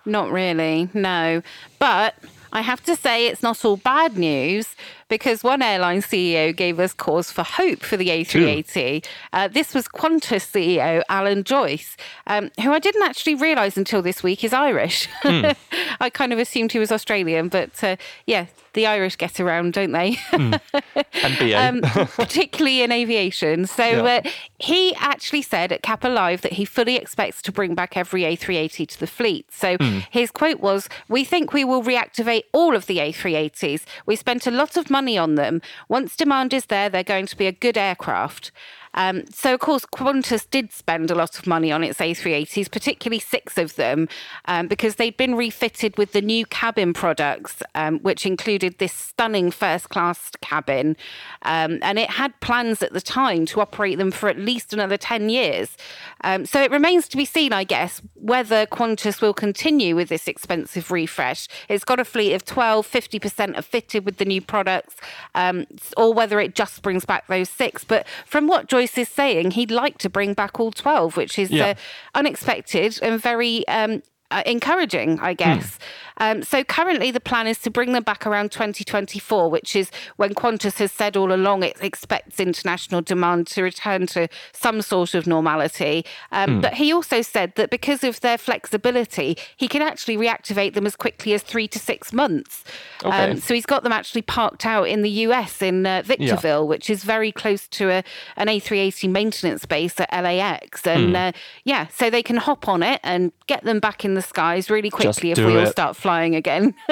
Not 0.06 0.32
really, 0.32 0.90
no. 0.94 1.44
But 1.78 2.16
I 2.54 2.62
have 2.62 2.84
to 2.84 2.96
say, 2.96 3.28
it's 3.28 3.44
not 3.44 3.64
all 3.64 3.78
bad 3.78 4.18
news 4.18 4.76
because 5.12 5.44
one 5.44 5.62
airline 5.62 6.02
CEO 6.02 6.56
gave 6.56 6.80
us 6.80 6.94
cause 6.94 7.34
for 7.34 7.44
hope 7.44 7.82
for 7.82 7.98
the 7.98 8.08
A380. 8.08 9.06
Uh, 9.34 9.50
this 9.50 9.74
was 9.74 9.86
Qantas 9.90 10.50
CEO 10.50 11.02
Alan 11.10 11.44
Joyce, 11.44 11.98
um, 12.28 12.50
who 12.64 12.72
I 12.72 12.80
didn't 12.80 13.04
actually 13.04 13.36
realise 13.36 13.76
until 13.76 14.02
this 14.02 14.24
week 14.24 14.44
is 14.44 14.54
Irish. 14.54 15.08
Mm. 15.32 15.56
I 16.00 16.10
kind 16.10 16.34
of 16.34 16.40
assumed 16.40 16.72
he 16.72 16.80
was 16.80 16.92
Australian, 16.92 17.48
but 17.48 17.84
uh, 17.84 17.96
yeah, 18.26 18.48
the 18.74 18.88
Irish 18.88 19.18
get 19.18 19.40
around, 19.40 19.74
don't 19.74 19.92
they? 19.92 20.14
mm. 20.32 20.60
And 21.24 21.38
BA. 21.38 21.58
um, 21.58 22.08
particularly 22.16 22.82
in 22.82 22.92
aviation. 22.92 23.68
So 23.68 23.86
yeah. 23.86 24.22
uh, 24.26 24.30
he 24.60 24.96
actually 24.96 25.42
said 25.42 25.72
at 25.72 25.84
CAPA 25.84 26.10
Live 26.10 26.42
that 26.42 26.54
he 26.54 26.66
fully 26.66 26.96
expects 26.96 27.42
to 27.44 27.52
bring 27.52 27.76
back 27.76 27.98
every 27.98 28.24
A380 28.24 28.88
to 28.90 29.00
the 29.00 29.08
fleet. 29.08 29.52
So 29.52 29.78
mm. 29.78 30.06
his 30.10 30.32
quote 30.32 30.60
was 30.60 30.90
We 31.08 31.24
think 31.24 31.54
we 31.54 31.64
will 31.64 31.84
reactivate 31.84 32.44
all 32.54 32.76
of 32.76 32.86
the 32.88 32.98
A380s. 32.98 33.84
We 34.06 34.16
spent 34.16 34.48
a 34.48 34.52
lot 34.52 34.78
of 34.78 34.90
money 34.90 35.01
on 35.18 35.36
them. 35.36 35.62
Once 35.90 36.16
demand 36.16 36.54
is 36.54 36.66
there, 36.66 36.90
they're 36.90 37.04
going 37.04 37.26
to 37.28 37.38
be 37.38 37.48
a 37.48 37.52
good 37.52 37.78
aircraft. 37.78 38.52
Um, 38.94 39.24
so, 39.32 39.54
of 39.54 39.60
course, 39.60 39.86
Qantas 39.86 40.50
did 40.50 40.72
spend 40.72 41.12
a 41.12 41.16
lot 41.16 41.38
of 41.38 41.48
money 41.48 41.72
on 41.72 41.84
its 41.84 42.00
A380s, 42.00 42.72
particularly 42.72 43.20
six 43.20 43.58
of 43.58 43.76
them, 43.76 44.10
um, 44.46 44.68
because 44.68 44.96
they'd 44.96 45.18
been 45.18 45.36
refitted 45.36 45.98
with 45.98 46.12
the 46.12 46.22
new 46.22 46.46
cabin 46.46 46.94
products, 46.94 47.64
um, 47.76 48.00
which 48.00 48.26
included 48.26 48.78
this 48.78 48.94
stunning 48.94 49.52
first 49.52 49.90
class 49.90 50.32
cabin. 50.42 50.98
Um, 51.44 51.80
and 51.82 51.98
it 51.98 52.10
had 52.10 52.40
plans 52.42 52.82
at 52.82 52.94
the 52.94 53.02
time 53.02 53.46
to 53.48 53.62
operate 53.62 53.98
them 53.98 54.12
for 54.12 54.30
at 54.30 54.38
least 54.38 54.74
another 54.74 54.98
10 54.98 55.30
years. 55.30 55.78
Um, 56.24 56.46
so, 56.46 56.62
it 56.62 56.72
remains 56.72 57.08
to 57.10 57.18
be 57.18 57.26
seen, 57.26 57.54
I 57.54 57.64
guess, 57.64 58.02
whether 58.16 58.66
Qantas 58.66 59.22
will 59.22 59.34
continue 59.34 59.96
with 59.96 60.10
this 60.10 60.28
expensive 60.28 60.92
refresh. 60.92 61.48
It's 61.70 61.84
got 61.84 62.00
a 62.00 62.06
fleet 62.06 62.34
of 62.34 62.46
12, 62.46 62.90
50% 62.90 63.58
are 63.58 63.62
fitted 63.62 64.06
with 64.06 64.18
the 64.18 64.26
new 64.26 64.42
products, 64.42 64.96
um, 65.36 65.66
or 65.98 66.14
whether 66.14 66.40
it 66.40 66.56
just 66.56 66.82
brings 66.82 67.06
back 67.06 67.28
those 67.28 67.50
six. 67.50 67.84
But 67.84 68.06
from 68.26 68.48
what 68.48 68.68
Joy 68.68 68.81
Joyce 68.82 68.98
is 68.98 69.10
saying 69.10 69.52
he'd 69.52 69.70
like 69.70 70.00
to 70.00 70.10
bring 70.10 70.34
back 70.34 70.60
all 70.60 70.72
12, 70.72 71.16
which 71.16 71.38
is 71.38 71.52
yeah. 71.52 71.68
uh, 71.68 71.74
unexpected 72.16 72.98
and 73.04 73.22
very 73.22 73.68
um, 73.68 74.02
uh, 74.32 74.42
encouraging, 74.46 75.20
I 75.20 75.34
hmm. 75.34 75.38
guess. 75.38 75.78
Um, 76.22 76.44
so 76.44 76.64
currently, 76.64 77.10
the 77.10 77.20
plan 77.20 77.48
is 77.48 77.58
to 77.60 77.72
bring 77.72 77.94
them 77.94 78.04
back 78.04 78.28
around 78.28 78.52
2024, 78.52 79.50
which 79.50 79.76
is 79.76 79.90
when 80.18 80.36
Qantas 80.36 80.78
has 80.78 80.92
said 80.92 81.18
all 81.18 81.34
along 81.34 81.64
it 81.64 81.76
expects 81.82 82.40
international 82.40 83.02
demand 83.02 83.48
to 83.48 83.64
return 83.64 84.06
to 84.08 84.30
some 84.54 84.84
sort 84.84 85.16
of 85.16 85.26
normality. 85.26 86.06
Um, 86.32 86.60
mm. 86.60 86.62
But 86.62 86.76
he 86.76 86.94
also 86.94 87.24
said 87.24 87.56
that 87.56 87.72
because 87.72 88.04
of 88.04 88.22
their 88.22 88.38
flexibility, 88.38 89.36
he 89.58 89.68
can 89.68 89.82
actually 89.82 90.16
reactivate 90.16 90.76
them 90.76 90.86
as 90.86 90.96
quickly 90.96 91.34
as 91.34 91.42
three 91.42 91.68
to 91.70 91.80
six 91.80 92.14
months. 92.14 92.64
Okay. 93.04 93.32
Um, 93.32 93.38
so 93.38 93.56
he's 93.56 93.66
got 93.66 93.82
them 93.82 93.92
actually 93.92 94.22
parked 94.22 94.64
out 94.64 94.88
in 94.88 95.02
the 95.02 95.10
US 95.10 95.60
in 95.60 95.88
uh, 95.88 96.04
Victorville, 96.06 96.64
yeah. 96.64 96.70
which 96.70 96.88
is 96.88 97.04
very 97.04 97.32
close 97.32 97.68
to 97.70 97.90
a, 97.90 98.04
an 98.38 98.48
A380 98.48 99.10
maintenance 99.10 99.66
base 99.66 100.00
at 100.00 100.10
LAX. 100.12 100.86
And 100.86 101.16
mm. 101.16 101.30
uh, 101.30 101.32
yeah, 101.64 101.88
so 101.88 102.12
they 102.12 102.22
can 102.22 102.38
hop 102.38 102.68
on 102.68 102.84
it 102.84 103.00
and 103.04 103.32
get 103.48 103.64
them 103.64 103.80
back 103.80 104.06
in 104.06 104.14
the 104.14 104.22
skies 104.22 104.70
really 104.70 104.92
quickly 104.92 105.32
if 105.32 105.40
we 105.40 105.58
all 105.58 105.66
start 105.66 105.96
flying 105.96 106.11
again. 106.20 106.76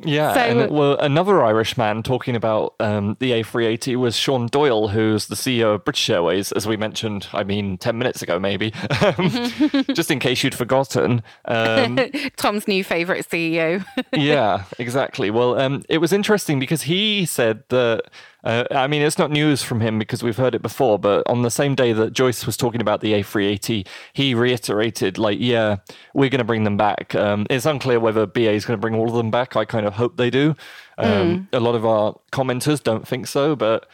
Yeah, 0.00 0.34
so, 0.34 0.40
and 0.40 0.70
well, 0.70 0.98
another 0.98 1.42
Irish 1.42 1.76
man 1.76 2.02
talking 2.02 2.34
about 2.34 2.74
um, 2.80 3.16
the 3.20 3.30
A380 3.30 3.96
was 3.96 4.16
Sean 4.16 4.46
Doyle, 4.48 4.88
who's 4.88 5.28
the 5.28 5.36
CEO 5.36 5.76
of 5.76 5.84
British 5.84 6.10
Airways, 6.10 6.50
as 6.52 6.66
we 6.66 6.76
mentioned. 6.76 7.28
I 7.32 7.44
mean, 7.44 7.78
ten 7.78 7.96
minutes 7.96 8.20
ago, 8.20 8.38
maybe. 8.40 8.72
Just 9.92 10.10
in 10.10 10.18
case 10.18 10.42
you'd 10.42 10.54
forgotten. 10.54 11.22
Um, 11.44 11.98
Tom's 12.36 12.66
new 12.66 12.82
favourite 12.82 13.28
CEO. 13.28 13.84
yeah, 14.12 14.64
exactly. 14.80 15.30
Well, 15.30 15.58
um, 15.58 15.84
it 15.88 15.98
was 15.98 16.12
interesting 16.12 16.58
because 16.58 16.82
he 16.82 17.24
said 17.24 17.62
that 17.68 18.02
uh, 18.44 18.64
I 18.70 18.86
mean, 18.86 19.00
it's 19.00 19.18
not 19.18 19.30
news 19.30 19.62
from 19.62 19.80
him 19.80 19.98
because 19.98 20.22
we've 20.22 20.36
heard 20.36 20.54
it 20.54 20.60
before, 20.60 20.98
but 20.98 21.26
on 21.26 21.42
the 21.42 21.50
same 21.50 21.74
day 21.74 21.94
that 21.94 22.12
Joyce 22.12 22.44
was 22.44 22.58
talking 22.58 22.82
about 22.82 23.00
the 23.00 23.14
A380, 23.14 23.86
he 24.12 24.34
reiterated, 24.34 25.16
like, 25.16 25.38
yeah, 25.40 25.76
we're 26.12 26.28
going 26.28 26.40
to 26.40 26.44
bring 26.44 26.64
them 26.64 26.76
back. 26.76 27.14
Um, 27.14 27.46
it's 27.48 27.64
unclear 27.64 27.98
whether 27.98 28.26
BA 28.26 28.52
is 28.52 28.66
going 28.66 28.78
to 28.78 28.80
bring 28.80 28.94
all 28.94 29.08
of 29.08 29.14
them 29.14 29.30
back. 29.30 29.56
I 29.56 29.64
kind 29.64 29.86
of 29.86 29.94
hope 29.94 30.18
they 30.18 30.28
do. 30.28 30.54
Um, 30.98 31.08
mm. 31.08 31.46
A 31.54 31.60
lot 31.60 31.74
of 31.74 31.86
our 31.86 32.16
commenters 32.32 32.82
don't 32.82 33.08
think 33.08 33.26
so, 33.26 33.56
but, 33.56 33.88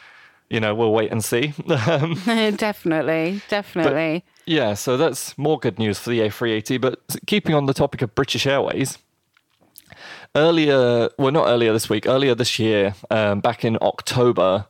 you 0.49 0.59
know, 0.59 0.75
we'll 0.75 0.93
wait 0.93 1.13
and 1.13 1.25
see. 1.25 1.55
Um, 1.71 2.21
definitely, 2.57 3.43
definitely. 3.49 4.25
But, 4.27 4.53
yeah, 4.53 4.75
so 4.75 4.97
that's 4.97 5.39
more 5.39 5.61
good 5.61 5.79
news 5.79 6.01
for 6.01 6.11
the 6.11 6.19
A380. 6.21 6.81
But 6.81 7.01
keeping 7.29 7.55
on 7.55 7.67
the 7.67 7.75
topic 7.75 8.03
of 8.03 8.17
British 8.17 8.47
Airways, 8.47 8.99
earlier, 10.35 11.09
well, 11.19 11.33
not 11.33 11.47
earlier 11.49 11.73
this 11.73 11.89
week, 11.89 12.07
earlier 12.07 12.35
this 12.35 12.59
year, 12.59 12.95
um, 13.11 13.41
back 13.41 13.65
in 13.65 13.79
October, 13.83 14.67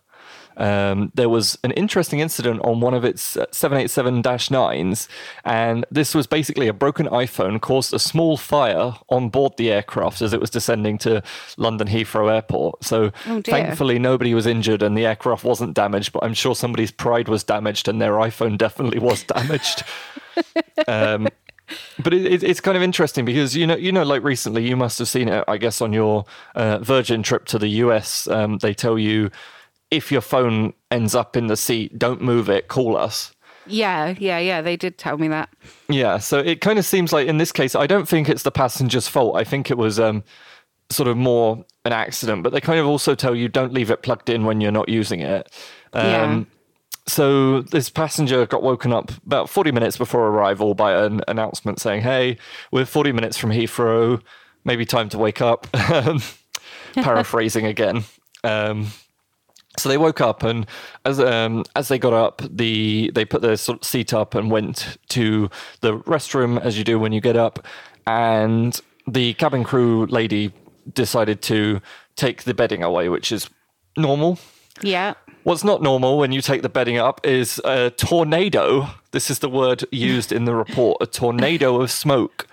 um, 0.60 1.10
there 1.14 1.30
was 1.30 1.58
an 1.64 1.70
interesting 1.72 2.20
incident 2.20 2.60
on 2.62 2.80
one 2.80 2.92
of 2.92 3.04
its 3.04 3.22
787 3.22 4.22
9s. 4.22 5.08
And 5.44 5.86
this 5.90 6.14
was 6.14 6.26
basically 6.26 6.68
a 6.68 6.74
broken 6.74 7.06
iPhone 7.06 7.60
caused 7.60 7.94
a 7.94 7.98
small 7.98 8.36
fire 8.36 8.94
on 9.08 9.30
board 9.30 9.56
the 9.56 9.72
aircraft 9.72 10.20
as 10.20 10.32
it 10.32 10.40
was 10.40 10.50
descending 10.50 10.98
to 10.98 11.22
London 11.56 11.88
Heathrow 11.88 12.32
Airport. 12.32 12.84
So 12.84 13.10
oh 13.26 13.40
thankfully, 13.42 13.98
nobody 13.98 14.34
was 14.34 14.46
injured 14.46 14.82
and 14.82 14.96
the 14.96 15.06
aircraft 15.06 15.44
wasn't 15.44 15.74
damaged. 15.74 16.12
But 16.12 16.24
I'm 16.24 16.34
sure 16.34 16.54
somebody's 16.54 16.90
pride 16.90 17.28
was 17.28 17.42
damaged 17.42 17.88
and 17.88 18.00
their 18.00 18.12
iPhone 18.12 18.58
definitely 18.58 18.98
was 18.98 19.22
damaged. 19.24 19.82
um, 20.88 21.28
but 21.98 22.14
it, 22.14 22.26
it, 22.26 22.42
it's 22.42 22.60
kind 22.60 22.76
of 22.76 22.82
interesting 22.82 23.24
because 23.24 23.56
you 23.56 23.66
know 23.66 23.76
you 23.76 23.92
know 23.92 24.02
like 24.02 24.22
recently 24.22 24.66
you 24.66 24.76
must 24.76 24.98
have 24.98 25.08
seen 25.08 25.28
it 25.28 25.44
I 25.48 25.56
guess 25.56 25.80
on 25.80 25.92
your 25.92 26.24
uh, 26.54 26.78
Virgin 26.78 27.22
trip 27.22 27.46
to 27.46 27.58
the 27.58 27.68
US 27.68 28.28
um, 28.28 28.58
they 28.58 28.74
tell 28.74 28.98
you 28.98 29.30
if 29.90 30.12
your 30.12 30.20
phone 30.20 30.72
ends 30.90 31.14
up 31.14 31.36
in 31.36 31.46
the 31.46 31.56
seat 31.56 31.98
don't 31.98 32.22
move 32.22 32.48
it 32.48 32.68
call 32.68 32.96
us. 32.96 33.32
Yeah 33.66 34.14
yeah 34.18 34.38
yeah 34.38 34.60
they 34.62 34.76
did 34.76 34.98
tell 34.98 35.18
me 35.18 35.28
that. 35.28 35.50
Yeah 35.88 36.18
so 36.18 36.38
it 36.38 36.60
kind 36.60 36.78
of 36.78 36.84
seems 36.84 37.12
like 37.12 37.28
in 37.28 37.38
this 37.38 37.52
case 37.52 37.74
I 37.74 37.86
don't 37.86 38.08
think 38.08 38.28
it's 38.28 38.42
the 38.42 38.52
passenger's 38.52 39.08
fault. 39.08 39.36
I 39.36 39.44
think 39.44 39.70
it 39.70 39.78
was 39.78 40.00
um, 40.00 40.24
sort 40.90 41.08
of 41.08 41.16
more 41.16 41.64
an 41.84 41.92
accident 41.92 42.42
but 42.42 42.52
they 42.52 42.60
kind 42.60 42.78
of 42.78 42.86
also 42.86 43.14
tell 43.14 43.34
you 43.34 43.48
don't 43.48 43.72
leave 43.72 43.90
it 43.90 44.02
plugged 44.02 44.28
in 44.28 44.44
when 44.44 44.60
you're 44.60 44.72
not 44.72 44.88
using 44.88 45.20
it. 45.20 45.50
Um, 45.92 46.06
yeah 46.06 46.44
so 47.10 47.62
this 47.62 47.90
passenger 47.90 48.46
got 48.46 48.62
woken 48.62 48.92
up 48.92 49.10
about 49.26 49.50
40 49.50 49.72
minutes 49.72 49.98
before 49.98 50.28
arrival 50.28 50.74
by 50.74 51.04
an 51.04 51.20
announcement 51.26 51.80
saying, 51.80 52.02
"Hey, 52.02 52.38
we're 52.70 52.84
40 52.84 53.12
minutes 53.12 53.36
from 53.36 53.50
Heathrow. 53.50 54.22
Maybe 54.64 54.84
time 54.84 55.08
to 55.10 55.18
wake 55.18 55.40
up." 55.40 55.66
Paraphrasing 56.94 57.66
again. 57.66 58.04
Um, 58.44 58.88
so 59.76 59.88
they 59.88 59.98
woke 59.98 60.20
up, 60.20 60.42
and 60.42 60.66
as 61.04 61.18
um, 61.20 61.64
as 61.74 61.88
they 61.88 61.98
got 61.98 62.12
up, 62.12 62.42
the 62.48 63.10
they 63.14 63.24
put 63.24 63.42
their 63.42 63.56
seat 63.56 64.14
up 64.14 64.34
and 64.34 64.50
went 64.50 64.98
to 65.08 65.50
the 65.80 65.98
restroom, 66.00 66.60
as 66.60 66.78
you 66.78 66.84
do 66.84 66.98
when 66.98 67.12
you 67.12 67.20
get 67.20 67.36
up, 67.36 67.66
and 68.06 68.80
the 69.06 69.34
cabin 69.34 69.64
crew 69.64 70.06
lady 70.06 70.52
decided 70.94 71.42
to 71.42 71.80
take 72.16 72.44
the 72.44 72.54
bedding 72.54 72.82
away, 72.82 73.08
which 73.08 73.32
is 73.32 73.48
normal. 73.96 74.38
Yeah. 74.82 75.14
What's 75.42 75.64
not 75.64 75.82
normal 75.82 76.18
when 76.18 76.32
you 76.32 76.42
take 76.42 76.62
the 76.62 76.68
bedding 76.68 76.98
up 76.98 77.26
is 77.26 77.60
a 77.64 77.90
tornado. 77.90 78.88
This 79.12 79.30
is 79.30 79.38
the 79.38 79.48
word 79.48 79.84
used 79.90 80.32
in 80.32 80.44
the 80.44 80.54
report 80.54 80.98
a 81.00 81.06
tornado 81.06 81.80
of 81.80 81.90
smoke 81.90 82.46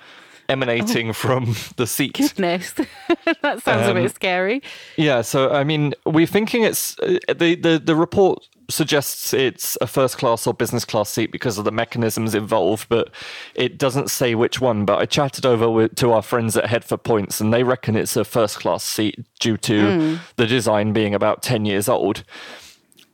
emanating 0.49 1.09
oh, 1.09 1.13
from 1.13 1.55
the 1.75 1.87
seat. 1.87 2.13
Goodness, 2.13 2.71
that 3.41 3.63
sounds 3.63 3.87
um, 3.87 3.91
a 3.91 3.93
bit 3.93 4.03
um, 4.03 4.09
scary. 4.09 4.61
Yeah, 4.95 5.21
so 5.21 5.51
I 5.51 5.63
mean, 5.63 5.93
we're 6.05 6.27
thinking 6.27 6.63
it's 6.63 6.97
uh, 6.99 7.17
the, 7.27 7.55
the 7.55 7.81
the 7.83 7.95
report 7.95 8.47
suggests 8.69 9.33
it's 9.33 9.77
a 9.79 9.87
first 9.87 10.17
class 10.17 10.45
or 10.45 10.53
business 10.53 10.83
class 10.83 11.09
seat 11.09 11.31
because 11.31 11.57
of 11.57 11.65
the 11.65 11.71
mechanisms 11.71 12.35
involved, 12.35 12.87
but 12.89 13.09
it 13.55 13.77
doesn't 13.77 14.09
say 14.09 14.35
which 14.35 14.59
one. 14.59 14.85
But 14.85 14.99
I 14.99 15.05
chatted 15.05 15.45
over 15.45 15.69
with, 15.69 15.95
to 15.95 16.11
our 16.11 16.21
friends 16.21 16.57
at 16.57 16.65
Head 16.65 16.83
for 16.83 16.97
Points, 16.97 17.39
and 17.39 17.53
they 17.53 17.63
reckon 17.63 17.95
it's 17.95 18.15
a 18.15 18.25
first 18.25 18.59
class 18.59 18.83
seat 18.83 19.25
due 19.39 19.57
to 19.57 19.73
mm. 19.73 20.19
the 20.35 20.47
design 20.47 20.93
being 20.93 21.13
about 21.13 21.43
ten 21.43 21.65
years 21.65 21.87
old. 21.89 22.23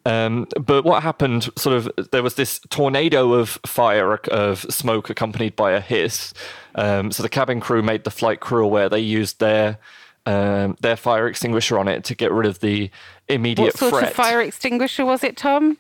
Um, 0.06 0.48
but 0.60 0.84
what 0.84 1.02
happened, 1.04 1.50
sort 1.58 1.76
of, 1.78 1.90
there 2.12 2.24
was 2.24 2.36
this 2.36 2.60
tornado 2.70 3.34
of 3.34 3.60
fire, 3.66 4.16
of 4.16 4.60
smoke 4.70 5.10
accompanied 5.10 5.56
by 5.56 5.72
a 5.72 5.80
hiss. 5.80 6.34
Um, 6.76 7.12
so 7.12 7.24
the 7.24 7.30
cabin 7.30 7.60
crew 7.62 7.82
made 7.82 8.04
the 8.04 8.12
flight 8.12 8.40
crew 8.42 8.66
aware. 8.66 8.90
They 8.90 9.00
used 9.00 9.40
their 9.40 9.78
um, 10.26 10.78
their 10.80 10.96
fire 10.96 11.28
extinguisher 11.28 11.78
on 11.78 11.90
it 11.90 12.06
to 12.06 12.16
get 12.16 12.32
rid 12.32 12.48
of 12.48 12.62
the 12.62 12.90
immediate 13.28 13.66
what 13.66 13.78
sort 13.78 13.94
threat. 13.94 14.10
of 14.10 14.14
fire 14.14 14.42
extinguisher 14.42 15.06
was 15.06 15.22
it, 15.22 15.36
Tom? 15.36 15.78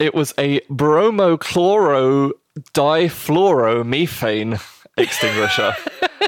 It 0.00 0.14
was 0.14 0.34
a 0.36 0.60
bromochloro 0.62 2.32
difluoromethane 2.72 4.60
extinguisher. 4.96 5.74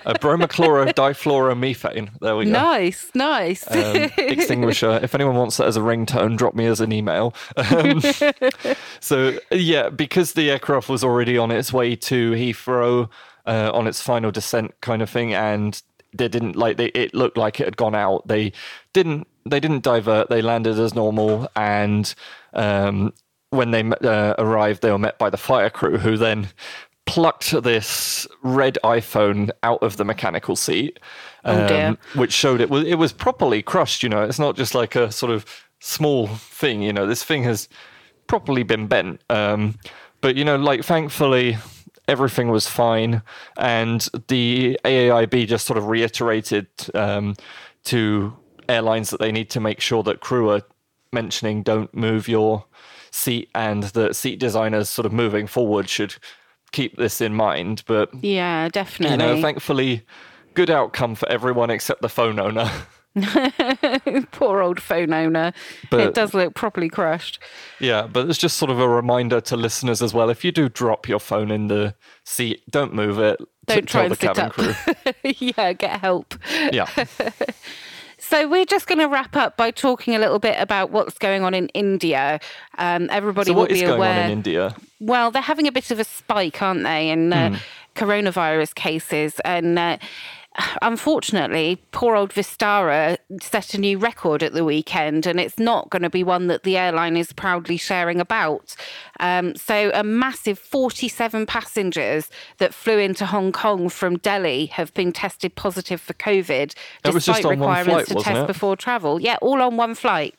a 0.05 0.15
bromochloro 0.15 0.93
difluoromethane. 0.93 2.19
There 2.21 2.37
we 2.37 2.47
go. 2.47 2.51
Nice, 2.53 3.11
nice. 3.15 3.71
Um, 3.71 4.11
extinguisher. 4.19 5.01
If 5.03 5.15
anyone 5.15 5.37
wants 5.37 5.57
that 5.57 5.67
as 5.67 5.77
a 5.77 5.81
ringtone, 5.81 6.37
drop 6.37 6.55
me 6.55 6.67
as 6.67 6.81
an 6.81 6.93
email. 6.93 7.35
Um, 7.57 8.01
so, 9.01 9.39
yeah, 9.51 9.89
because 9.89 10.33
the 10.33 10.51
aircraft 10.51 10.89
was 10.89 11.03
already 11.03 11.39
on 11.39 11.51
its 11.51 11.73
way 11.73 11.97
to 11.97 12.33
Heathrow 12.33 13.09
uh, 13.47 13.71
on 13.73 13.87
its 13.87 14.01
final 14.01 14.31
descent 14.31 14.75
kind 14.81 15.03
of 15.03 15.11
thing, 15.11 15.35
and 15.35 15.81
they 16.13 16.29
didn't 16.29 16.57
like 16.57 16.77
they, 16.77 16.87
it 16.87 17.15
looked 17.15 17.37
like 17.37 17.61
it 17.61 17.65
had 17.65 17.77
gone 17.77 17.95
out. 17.95 18.27
They 18.27 18.53
didn't 18.93 19.27
they 19.45 19.61
didn't 19.61 19.83
divert. 19.83 20.29
They 20.29 20.43
landed 20.43 20.79
as 20.79 20.95
normal, 20.95 21.49
and 21.55 22.13
um, 22.55 23.13
when 23.51 23.71
they 23.71 23.83
uh, 23.83 24.35
arrived, 24.39 24.83
they 24.83 24.91
were 24.91 24.99
met 24.99 25.19
by 25.19 25.31
the 25.31 25.37
fire 25.37 25.71
crew, 25.71 25.99
who 25.99 26.17
then 26.17 26.49
plucked 27.07 27.51
this 27.63 28.27
red 28.43 28.79
iPhone 28.85 29.51
out 29.63 29.83
of 29.83 29.97
the 29.97 30.05
mechanical 30.05 30.57
seat, 30.57 30.99
um, 31.45 31.59
oh 31.61 32.21
which 32.21 32.33
showed 32.33 32.61
it 32.61 32.69
was 32.69 32.85
it 32.85 32.97
was 32.97 33.13
properly 33.13 33.63
crushed. 33.63 34.03
You 34.03 34.09
know, 34.09 34.23
it's 34.23 34.39
not 34.39 34.57
just 34.57 34.75
like 34.75 34.95
a 34.95 35.11
sort 35.11 35.33
of 35.33 35.47
small 35.81 36.27
thing. 36.27 36.83
You 36.83 36.93
know, 36.93 37.07
this 37.07 37.23
thing 37.23 37.45
has 37.45 37.69
properly 38.27 38.63
been 38.63 38.87
bent. 38.87 39.23
Um, 39.31 39.79
but 40.21 40.37
you 40.37 40.45
know, 40.45 40.57
like 40.57 40.85
thankfully 40.85 41.57
everything 42.09 42.49
was 42.49 42.67
fine, 42.69 43.23
and 43.57 44.07
the 44.29 44.79
AAIB 44.85 45.47
just 45.47 45.67
sort 45.67 45.79
of 45.79 45.87
reiterated 45.87 46.67
um, 46.95 47.37
to 47.85 48.37
airlines 48.69 49.11
that 49.11 49.21
they 49.21 49.33
need 49.33 49.51
to 49.51 49.61
make 49.61 49.81
sure 49.81 50.03
that 50.03 50.21
crew 50.21 50.51
are 50.51 50.63
mentioning 51.13 51.63
don't 51.63 51.95
move 51.95 52.27
your 52.29 52.65
seat 53.13 53.49
and 53.55 53.85
that 53.85 54.17
seat 54.17 54.39
designers 54.39 54.89
sort 54.89 55.07
of 55.07 55.13
moving 55.13 55.47
forward 55.47 55.89
should 55.89 56.17
keep 56.77 56.97
this 56.97 57.23
in 57.23 57.35
mind. 57.35 57.83
But 57.87 58.11
yeah, 58.23 58.69
definitely. 58.69 59.15
You 59.15 59.35
know, 59.35 59.41
thankfully, 59.41 60.03
good 60.55 60.71
outcome 60.71 61.15
for 61.15 61.29
everyone 61.29 61.71
except 61.71 62.03
the 62.03 62.09
phone 62.09 62.39
owner. 62.39 62.71
Poor 64.33 64.61
old 64.61 64.79
phone 64.79 65.15
owner. 65.15 65.55
But, 65.91 66.01
it 66.01 66.15
does 66.15 66.35
look 66.35 66.55
properly 66.55 66.91
crushed. 66.91 67.39
Yeah, 67.81 68.07
but 68.07 68.29
it's 68.29 68.39
just 68.39 68.59
sort 68.59 68.71
of 68.71 68.79
a 68.79 68.87
reminder 68.87 69.41
to 69.41 69.57
listeners 69.57 70.03
as 70.03 70.13
well. 70.13 70.29
If 70.29 70.45
you 70.45 70.53
do 70.53 70.69
drop 70.69 71.09
your 71.09 71.19
phone 71.19 71.51
in 71.51 71.69
the 71.69 71.95
seat, 72.27 72.63
don't 72.71 72.93
move 72.93 73.19
it. 73.19 73.41
Don't 73.65 73.89
try 73.89 74.05
and 74.05 74.19
sit 74.19 74.39
up. 74.39 74.55
yeah, 75.25 75.73
get 75.73 76.01
help. 76.01 76.35
Yeah. 76.71 76.91
So 78.29 78.49
we're 78.49 78.65
just 78.65 78.89
going 78.89 78.99
to 78.99 79.07
wrap 79.07 79.37
up 79.37 79.57
by 79.57 79.71
talking 79.71 80.17
a 80.17 80.19
little 80.19 80.41
bit 80.41 80.57
about 80.59 80.91
what's 80.91 81.17
going 81.17 81.45
on 81.45 81.55
in 81.55 81.69
India. 81.69 82.41
Um, 82.77 83.07
everybody 83.09 83.53
so 83.53 83.55
will 83.55 83.67
be 83.69 83.81
going 83.81 83.95
aware. 83.95 84.25
on 84.25 84.27
in 84.27 84.33
India? 84.33 84.75
Well, 84.99 85.31
they're 85.31 85.41
having 85.41 85.69
a 85.69 85.73
bit 85.73 85.93
of 85.93 86.01
a 86.01 86.05
spike, 86.05 86.61
aren't 86.61 86.83
they? 86.83 87.11
in 87.11 87.33
uh, 87.33 87.51
mm. 87.51 87.59
coronavirus 87.95 88.75
cases. 88.75 89.41
And 89.45 89.79
uh, 89.79 89.99
unfortunately, 90.83 91.83
poor 91.93 92.17
old 92.17 92.33
Vistara 92.33 93.19
set 93.41 93.75
a 93.75 93.79
new 93.79 93.99
record 93.99 94.43
at 94.43 94.53
the 94.53 94.65
weekend, 94.65 95.27
and 95.27 95.39
it's 95.41 95.59
not 95.59 95.91
going 95.91 96.03
to 96.03 96.11
be 96.11 96.25
one 96.25 96.47
that 96.47 96.63
the 96.63 96.77
airline 96.77 97.17
is 97.17 97.33
proudly 97.33 97.77
sharing 97.77 98.21
about. 98.21 98.75
Um, 99.21 99.55
so, 99.55 99.91
a 99.95 100.03
massive 100.03 100.59
47 100.59 101.47
passengers 101.47 102.31
that 102.59 102.75
flew 102.75 102.99
into 102.99 103.27
Hong 103.27 103.53
Kong 103.53 103.89
from 103.89 104.19
Delhi 104.19 104.67
have 104.67 104.93
been 104.95 105.13
tested 105.13 105.55
positive 105.55 106.01
for 106.01 106.15
COVID, 106.15 106.75
despite 107.03 107.45
requirements 107.45 108.11
flight, 108.11 108.19
to 108.19 108.25
test 108.25 108.41
it? 108.43 108.47
before 108.47 108.77
travel. 108.77 109.21
Yeah, 109.21 109.37
all 109.41 109.61
on 109.63 109.77
one 109.77 109.95
flight. 109.95 110.35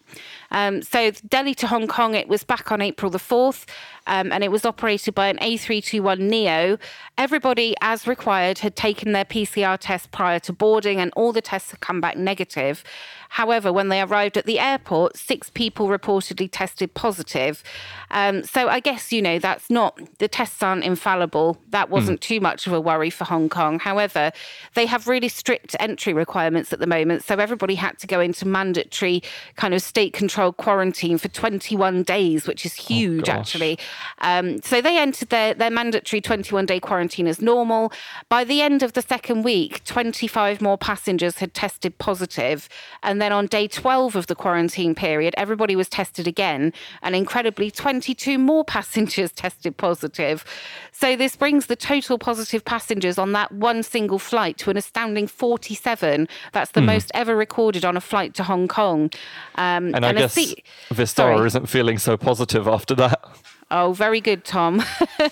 Um, 0.52 0.82
so 0.82 1.12
Delhi 1.28 1.54
to 1.56 1.68
Hong 1.68 1.88
Kong, 1.88 2.16
it 2.16 2.28
was 2.28 2.44
back 2.44 2.72
on 2.72 2.82
April 2.82 3.12
the 3.12 3.18
4th, 3.18 3.66
um, 4.08 4.32
and 4.32 4.44
it 4.44 4.52
was 4.52 4.66
operated 4.66 5.14
by 5.14 5.28
an 5.28 5.38
A321 5.38 6.20
Neo. 6.20 6.78
Everybody, 7.18 7.76
as 7.82 8.08
required, 8.08 8.60
had 8.60 8.76
taken 8.76 9.12
their 9.12 9.26
PCR 9.26 9.78
test 9.80 10.12
prior 10.12 10.40
to 10.40 10.54
boarding, 10.54 11.00
and 11.00 11.12
all 11.16 11.32
the 11.32 11.42
tests 11.42 11.72
had 11.72 11.82
come 11.82 12.02
back 12.02 12.18
negative. 12.18 12.84
However, 13.30 13.72
when 13.72 13.90
they 13.90 14.02
arrived 14.02 14.38
at 14.38 14.46
the 14.46 14.60
airport, 14.60 15.18
six 15.18 15.50
people 15.50 15.88
reportedly 15.88 16.50
tested 16.52 16.94
positive. 16.94 17.64
Um, 18.12 18.44
so 18.44 18.70
I 18.70 18.80
guess, 18.80 19.12
you 19.12 19.22
know, 19.22 19.40
that's 19.40 19.70
not, 19.70 20.00
the 20.20 20.28
tests 20.28 20.64
aren't 20.64 20.84
infallible. 20.84 21.58
That 21.70 21.90
wasn't 21.90 22.20
mm. 22.20 22.24
too 22.24 22.40
much 22.40 22.68
of 22.68 22.74
a 22.74 22.82
worry 22.82 23.10
for 23.10 23.26
Hong 23.26 23.50
Kong. 23.50 23.80
However, 23.80 24.32
they 24.76 24.86
have 24.86 25.08
really 25.08 25.30
strict 25.30 25.76
entry 25.80 26.14
requirements 26.14 26.72
at 26.72 26.80
the 26.80 26.88
moment. 26.88 27.24
So 27.24 27.36
everybody 27.36 27.76
had 27.76 27.98
to 28.00 28.08
go 28.08 28.20
into 28.20 28.48
mandatory 28.48 29.24
kind 29.56 29.74
of 29.74 29.82
state 29.82 30.14
controlled 30.14 30.58
quarantine 30.58 31.18
for 31.18 31.28
21 31.28 32.04
days, 32.04 32.48
which 32.48 32.66
is 32.66 32.76
oh, 32.80 32.84
huge, 32.84 33.30
oh, 33.30 33.34
actually. 33.34 33.78
Um, 34.20 34.62
so 34.62 34.82
they 34.82 34.98
entered 34.98 35.30
their, 35.30 35.54
their 35.54 35.72
mandatory 35.72 36.22
21 36.22 36.66
day 36.66 36.80
quarantine 36.80 37.28
as 37.28 37.42
normal. 37.42 37.92
By 38.30 38.44
the 38.44 38.62
end 38.62 38.84
of 38.84 38.94
the 38.94 39.02
second 39.02 39.44
week, 39.44 39.84
25 39.84 40.62
more 40.62 40.78
passengers 40.78 41.40
had 41.40 41.54
tested 41.54 41.98
positive, 41.98 42.70
And 43.04 43.17
and 43.18 43.22
then 43.24 43.32
on 43.32 43.48
day 43.48 43.68
12 43.68 44.16
of 44.16 44.28
the 44.28 44.36
quarantine 44.36 44.94
period, 44.94 45.34
everybody 45.38 45.76
was 45.76 45.90
tested 45.90 46.28
again. 46.28 46.72
And 47.02 47.16
incredibly, 47.16 47.72
22 47.72 48.38
more 48.38 48.64
passengers 48.64 49.32
tested 49.36 49.76
positive. 49.76 50.46
So 50.92 51.16
this 51.16 51.36
brings 51.36 51.66
the 51.66 51.76
total 51.76 52.20
positive 52.20 52.64
passengers 52.64 53.18
on 53.18 53.32
that 53.32 53.52
one 53.52 53.82
single 53.82 54.20
flight 54.20 54.60
to 54.60 54.70
an 54.70 54.78
astounding 54.78 55.26
47. 55.26 56.28
That's 56.52 56.70
the 56.74 56.82
mm. 56.82 56.86
most 56.86 57.10
ever 57.16 57.36
recorded 57.36 57.84
on 57.84 57.98
a 57.98 58.02
flight 58.02 58.36
to 58.36 58.44
Hong 58.44 58.68
Kong. 58.68 59.10
Um, 59.56 59.88
and, 59.88 59.96
and 59.96 60.06
I 60.06 60.14
guess 60.14 60.34
seat- 60.34 60.64
Vistara 60.92 61.44
isn't 61.44 61.70
feeling 61.70 61.98
so 61.98 62.18
positive 62.18 62.68
after 62.68 62.94
that. 62.94 63.20
Oh, 63.70 63.92
very 63.92 64.22
good, 64.22 64.46
Tom. 64.46 64.82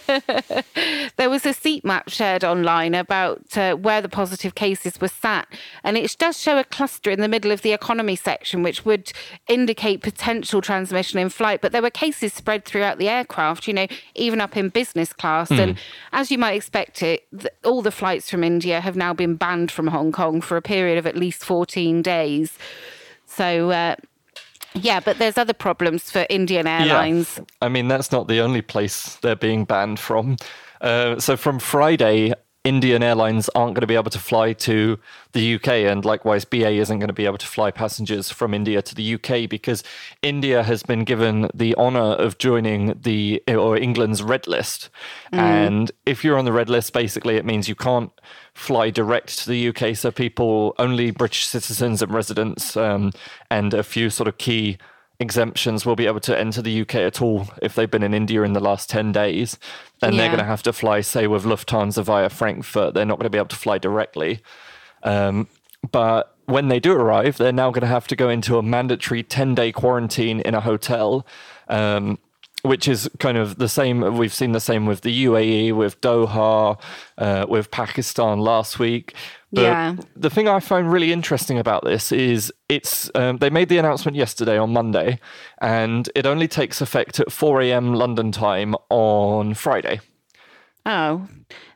there 1.16 1.30
was 1.30 1.46
a 1.46 1.54
seat 1.54 1.86
map 1.86 2.10
shared 2.10 2.44
online 2.44 2.94
about 2.94 3.58
uh, 3.58 3.76
where 3.76 4.02
the 4.02 4.10
positive 4.10 4.56
cases 4.56 5.00
were 5.00 5.08
sat, 5.08 5.48
and 5.86 5.98
it 5.98 6.14
does 6.20 6.38
show 6.38 6.58
a 6.58 6.66
cluster 6.66 7.10
in 7.10 7.22
the 7.22 7.30
middle 7.30 7.52
of 7.52 7.62
the 7.62 7.72
economy 7.72 8.18
section, 8.18 8.62
which 8.62 8.84
would 8.84 9.14
indicate 9.48 10.02
potential 10.02 10.60
transmission 10.60 11.18
in 11.18 11.30
flight. 11.30 11.62
But 11.62 11.72
there 11.72 11.82
were 11.82 11.90
cases 11.90 12.34
spread 12.34 12.66
throughout 12.66 12.98
the 12.98 13.08
aircraft, 13.08 13.70
you 13.70 13.74
know, 13.74 13.88
even 14.16 14.42
up 14.42 14.58
in 14.58 14.68
business 14.68 15.14
class. 15.14 15.48
Mm. 15.50 15.60
And 15.60 15.78
as 16.12 16.30
you 16.30 16.38
might 16.38 16.54
expect 16.54 17.02
it, 17.02 17.26
th- 17.32 17.54
all 17.64 17.82
the 17.82 17.92
flights 17.92 18.30
from 18.30 18.44
India 18.44 18.82
have 18.82 18.98
now 18.98 19.14
been 19.14 19.36
banned 19.36 19.72
from 19.72 19.88
Hong 19.88 20.12
Kong 20.12 20.42
for 20.42 20.58
a 20.58 20.62
period 20.62 20.98
of 20.98 21.08
at 21.08 21.16
least 21.16 21.46
14 21.46 22.02
days. 22.02 22.58
So, 23.26 23.72
uh, 23.72 23.96
yeah, 24.76 25.00
but 25.00 25.18
there's 25.18 25.38
other 25.38 25.54
problems 25.54 26.12
for 26.12 26.26
Indian 26.30 26.68
Airlines. 26.68 27.38
Yeah. 27.38 27.44
I 27.62 27.70
mean, 27.70 27.88
that's 27.88 28.12
not 28.12 28.28
the 28.28 28.40
only 28.40 28.62
place 28.62 29.16
they're 29.18 29.36
being 29.36 29.66
banned 29.66 30.00
from. 30.00 30.38
Uh, 30.82 31.20
so 31.20 31.38
from 31.38 31.60
Friday, 31.60 32.34
Indian 32.66 33.04
Airlines 33.04 33.48
aren't 33.50 33.76
going 33.76 33.82
to 33.82 33.88
be 33.88 33.96
able 33.96 34.10
to 34.10 34.20
fly 34.20 34.52
to 34.54 34.98
the 35.34 35.56
UK, 35.56 35.68
and 35.68 36.04
likewise, 36.04 36.46
BA 36.46 36.72
isn't 36.72 36.98
going 36.98 37.08
to 37.08 37.14
be 37.14 37.28
able 37.28 37.38
to 37.38 37.46
fly 37.46 37.70
passengers 37.70 38.32
from 38.32 38.56
India 38.56 38.82
to 38.82 38.96
the 38.96 39.14
UK 39.14 39.48
because 39.48 39.84
India 40.24 40.64
has 40.64 40.82
been 40.82 41.04
given 41.04 41.48
the 41.54 41.76
honour 41.76 42.16
of 42.16 42.40
joining 42.40 43.00
the 43.00 43.42
or 43.48 43.78
England's 43.78 44.24
red 44.24 44.48
list. 44.48 44.90
Mm. 45.32 45.38
And 45.38 45.92
if 46.08 46.24
you're 46.24 46.40
on 46.40 46.46
the 46.46 46.52
red 46.52 46.68
list, 46.68 46.92
basically, 46.92 47.36
it 47.36 47.46
means 47.46 47.70
you 47.70 47.76
can't 47.76 48.12
fly 48.56 48.90
direct 48.90 49.38
to 49.44 49.50
the 49.50 49.68
UK. 49.70 49.96
So 49.96 50.10
people, 50.10 50.74
only 50.80 51.12
British 51.12 51.46
citizens 51.46 52.02
and 52.02 52.12
residents, 52.12 52.76
um, 52.76 53.12
and 53.52 53.76
a 53.76 53.84
few 53.84 54.10
sort 54.10 54.28
of 54.28 54.40
key 54.40 54.80
exemptions 55.20 55.86
will 55.86 55.96
be 55.96 56.08
able 56.08 56.20
to 56.22 56.38
enter 56.38 56.62
the 56.62 56.82
UK 56.82 56.96
at 56.96 57.22
all 57.22 57.48
if 57.62 57.76
they've 57.76 57.90
been 57.90 58.04
in 58.04 58.14
India 58.14 58.44
in 58.44 58.54
the 58.54 58.60
last 58.60 58.90
10 58.90 59.12
days. 59.12 59.58
And 60.02 60.14
yeah. 60.14 60.22
they're 60.22 60.30
going 60.30 60.40
to 60.40 60.46
have 60.46 60.64
to 60.64 60.74
fly, 60.74 61.02
say, 61.02 61.28
with 61.28 61.44
Lufthansa 61.44 62.04
via 62.04 62.30
Frankfurt. 62.30 62.94
They're 62.94 63.06
not 63.06 63.18
going 63.18 63.26
to 63.26 63.30
be 63.30 63.38
able 63.38 63.48
to 63.50 63.56
fly 63.56 63.78
directly. 63.78 64.42
Um, 65.04 65.48
but 65.92 66.36
when 66.46 66.68
they 66.68 66.80
do 66.80 66.94
arrive, 66.94 67.38
they're 67.38 67.54
now 67.54 67.72
going 67.72 67.82
to 67.82 67.88
have 67.88 68.08
to 68.08 68.16
go 68.16 68.30
into 68.30 68.58
a 68.58 68.64
mandatory 68.64 69.24
10 69.24 69.56
day 69.56 69.72
quarantine 69.72 70.42
in 70.42 70.54
a 70.54 70.62
hotel. 70.62 71.26
Um, 71.70 72.20
which 72.66 72.88
is 72.88 73.10
kind 73.20 73.38
of 73.38 73.58
the 73.58 73.70
same. 73.70 74.18
We've 74.18 74.34
seen 74.34 74.52
the 74.52 74.60
same 74.60 74.86
with 74.86 75.02
the 75.02 75.26
UAE, 75.26 75.74
with 75.74 76.00
Doha, 76.02 76.80
uh, 77.18 77.46
with 77.48 77.72
Pakistan 77.72 78.40
last 78.40 78.80
week. 78.80 79.14
But 79.52 79.62
yeah. 79.62 79.96
the 80.16 80.30
thing 80.30 80.50
I 80.50 80.60
find 80.60 80.92
really 80.92 81.14
interesting 81.14 81.58
about 81.58 81.86
this 81.86 82.12
is 82.12 82.52
it's 82.68 83.10
um, 83.16 83.38
they 83.38 83.50
made 83.50 83.70
the 83.70 83.78
announcement 83.78 84.18
yesterday 84.18 84.58
on 84.58 84.74
Monday, 84.74 85.20
and 85.62 86.10
it 86.14 86.26
only 86.26 86.48
takes 86.48 86.82
effect 86.82 87.20
at 87.20 87.32
4 87.32 87.62
a.m. 87.62 87.94
London 87.94 88.32
time 88.32 88.76
on 88.90 89.54
Friday. 89.54 90.02
Oh. 90.86 91.28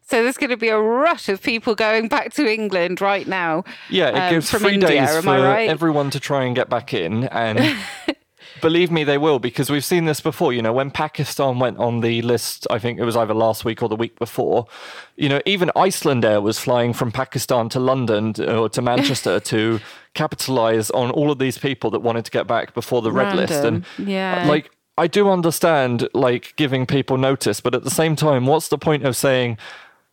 So 0.01 0.23
there's 0.23 0.37
going 0.37 0.49
to 0.49 0.57
be 0.57 0.69
a 0.69 0.79
rush 0.79 1.29
of 1.29 1.41
people 1.41 1.75
going 1.75 2.07
back 2.07 2.33
to 2.33 2.51
England 2.51 2.99
right 2.99 3.27
now. 3.27 3.63
Yeah, 3.91 4.09
it 4.09 4.15
um, 4.15 4.33
gives 4.33 4.49
three 4.49 4.73
India, 4.73 4.89
days 4.89 5.23
for 5.23 5.39
right? 5.39 5.69
everyone 5.69 6.09
to 6.09 6.19
try 6.19 6.45
and 6.45 6.55
get 6.55 6.67
back 6.67 6.95
in, 6.95 7.25
and 7.25 7.77
Believe 8.61 8.91
me, 8.91 9.03
they 9.03 9.17
will, 9.17 9.39
because 9.39 9.69
we've 9.69 9.85
seen 9.85 10.05
this 10.05 10.21
before. 10.21 10.53
You 10.53 10.61
know, 10.61 10.73
when 10.73 10.91
Pakistan 10.91 11.59
went 11.59 11.77
on 11.77 12.01
the 12.01 12.21
list, 12.21 12.67
I 12.69 12.79
think 12.79 12.99
it 12.99 13.03
was 13.03 13.15
either 13.15 13.33
last 13.33 13.65
week 13.65 13.81
or 13.81 13.89
the 13.89 13.95
week 13.95 14.17
before, 14.19 14.67
you 15.15 15.29
know, 15.29 15.41
even 15.45 15.71
Icelandair 15.75 16.41
was 16.41 16.59
flying 16.59 16.93
from 16.93 17.11
Pakistan 17.11 17.69
to 17.69 17.79
London 17.79 18.33
uh, 18.39 18.59
or 18.59 18.69
to 18.69 18.81
Manchester 18.81 19.39
to 19.51 19.79
capitalize 20.13 20.89
on 20.91 21.11
all 21.11 21.31
of 21.31 21.39
these 21.39 21.57
people 21.57 21.91
that 21.91 21.99
wanted 21.99 22.25
to 22.25 22.31
get 22.31 22.47
back 22.47 22.73
before 22.73 23.01
the 23.01 23.11
red 23.11 23.35
list. 23.35 23.63
And 23.63 23.85
yeah. 23.97 24.43
Uh, 24.43 24.47
like, 24.47 24.71
I 24.97 25.07
do 25.07 25.29
understand 25.29 26.09
like 26.13 26.53
giving 26.57 26.85
people 26.85 27.17
notice, 27.17 27.61
but 27.61 27.73
at 27.73 27.83
the 27.83 27.89
same 27.89 28.15
time, 28.15 28.45
what's 28.45 28.67
the 28.67 28.77
point 28.77 29.05
of 29.05 29.15
saying, 29.15 29.57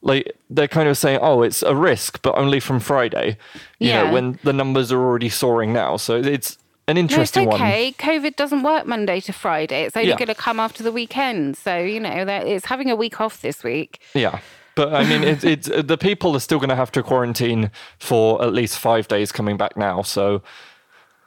like 0.01 0.37
they're 0.49 0.69
kind 0.69 0.89
of 0.89 0.97
saying, 0.97 1.19
"Oh, 1.21 1.43
it's 1.43 1.63
a 1.63 1.75
risk, 1.75 2.23
but 2.23 2.37
only 2.37 2.61
from 2.61 2.79
Friday," 2.79 3.37
you 3.81 3.89
yeah. 3.89 4.05
know, 4.05 4.13
when 4.13 4.39
the 4.45 4.53
numbers 4.53 4.93
are 4.93 5.01
already 5.01 5.29
soaring 5.29 5.73
now. 5.73 5.97
So 5.97 6.17
it's 6.17 6.59
an 6.88 6.96
interesting 6.96 7.44
no, 7.44 7.51
it's 7.51 7.61
okay. 7.61 7.85
One. 7.87 8.16
COVID 8.16 8.37
doesn't 8.37 8.62
work 8.62 8.87
Monday 8.87 9.20
to 9.20 9.33
Friday. 9.33 9.85
It's 9.85 9.96
only 9.96 10.11
yeah. 10.11 10.16
going 10.16 10.29
to 10.29 10.35
come 10.35 10.61
after 10.61 10.83
the 10.83 10.92
weekend. 10.92 11.57
So 11.57 11.79
you 11.79 12.01
know, 12.01 12.25
that 12.25 12.46
it's 12.46 12.66
having 12.66 12.90
a 12.90 12.96
week 12.96 13.20
off 13.20 13.42
this 13.42 13.64
week. 13.64 14.01
Yeah. 14.14 14.40
But 14.77 14.94
I 14.94 15.05
mean, 15.05 15.25
it's, 15.25 15.42
it's 15.42 15.68
the 15.68 15.96
people 15.96 16.37
are 16.37 16.40
still 16.40 16.59
going 16.59 16.68
to 16.68 16.77
have 16.77 16.92
to 16.92 17.03
quarantine 17.03 17.70
for 17.99 18.44
at 18.44 18.53
least 18.53 18.79
five 18.79 19.09
days 19.09 19.33
coming 19.33 19.57
back 19.57 19.75
now. 19.75 20.03
So, 20.03 20.42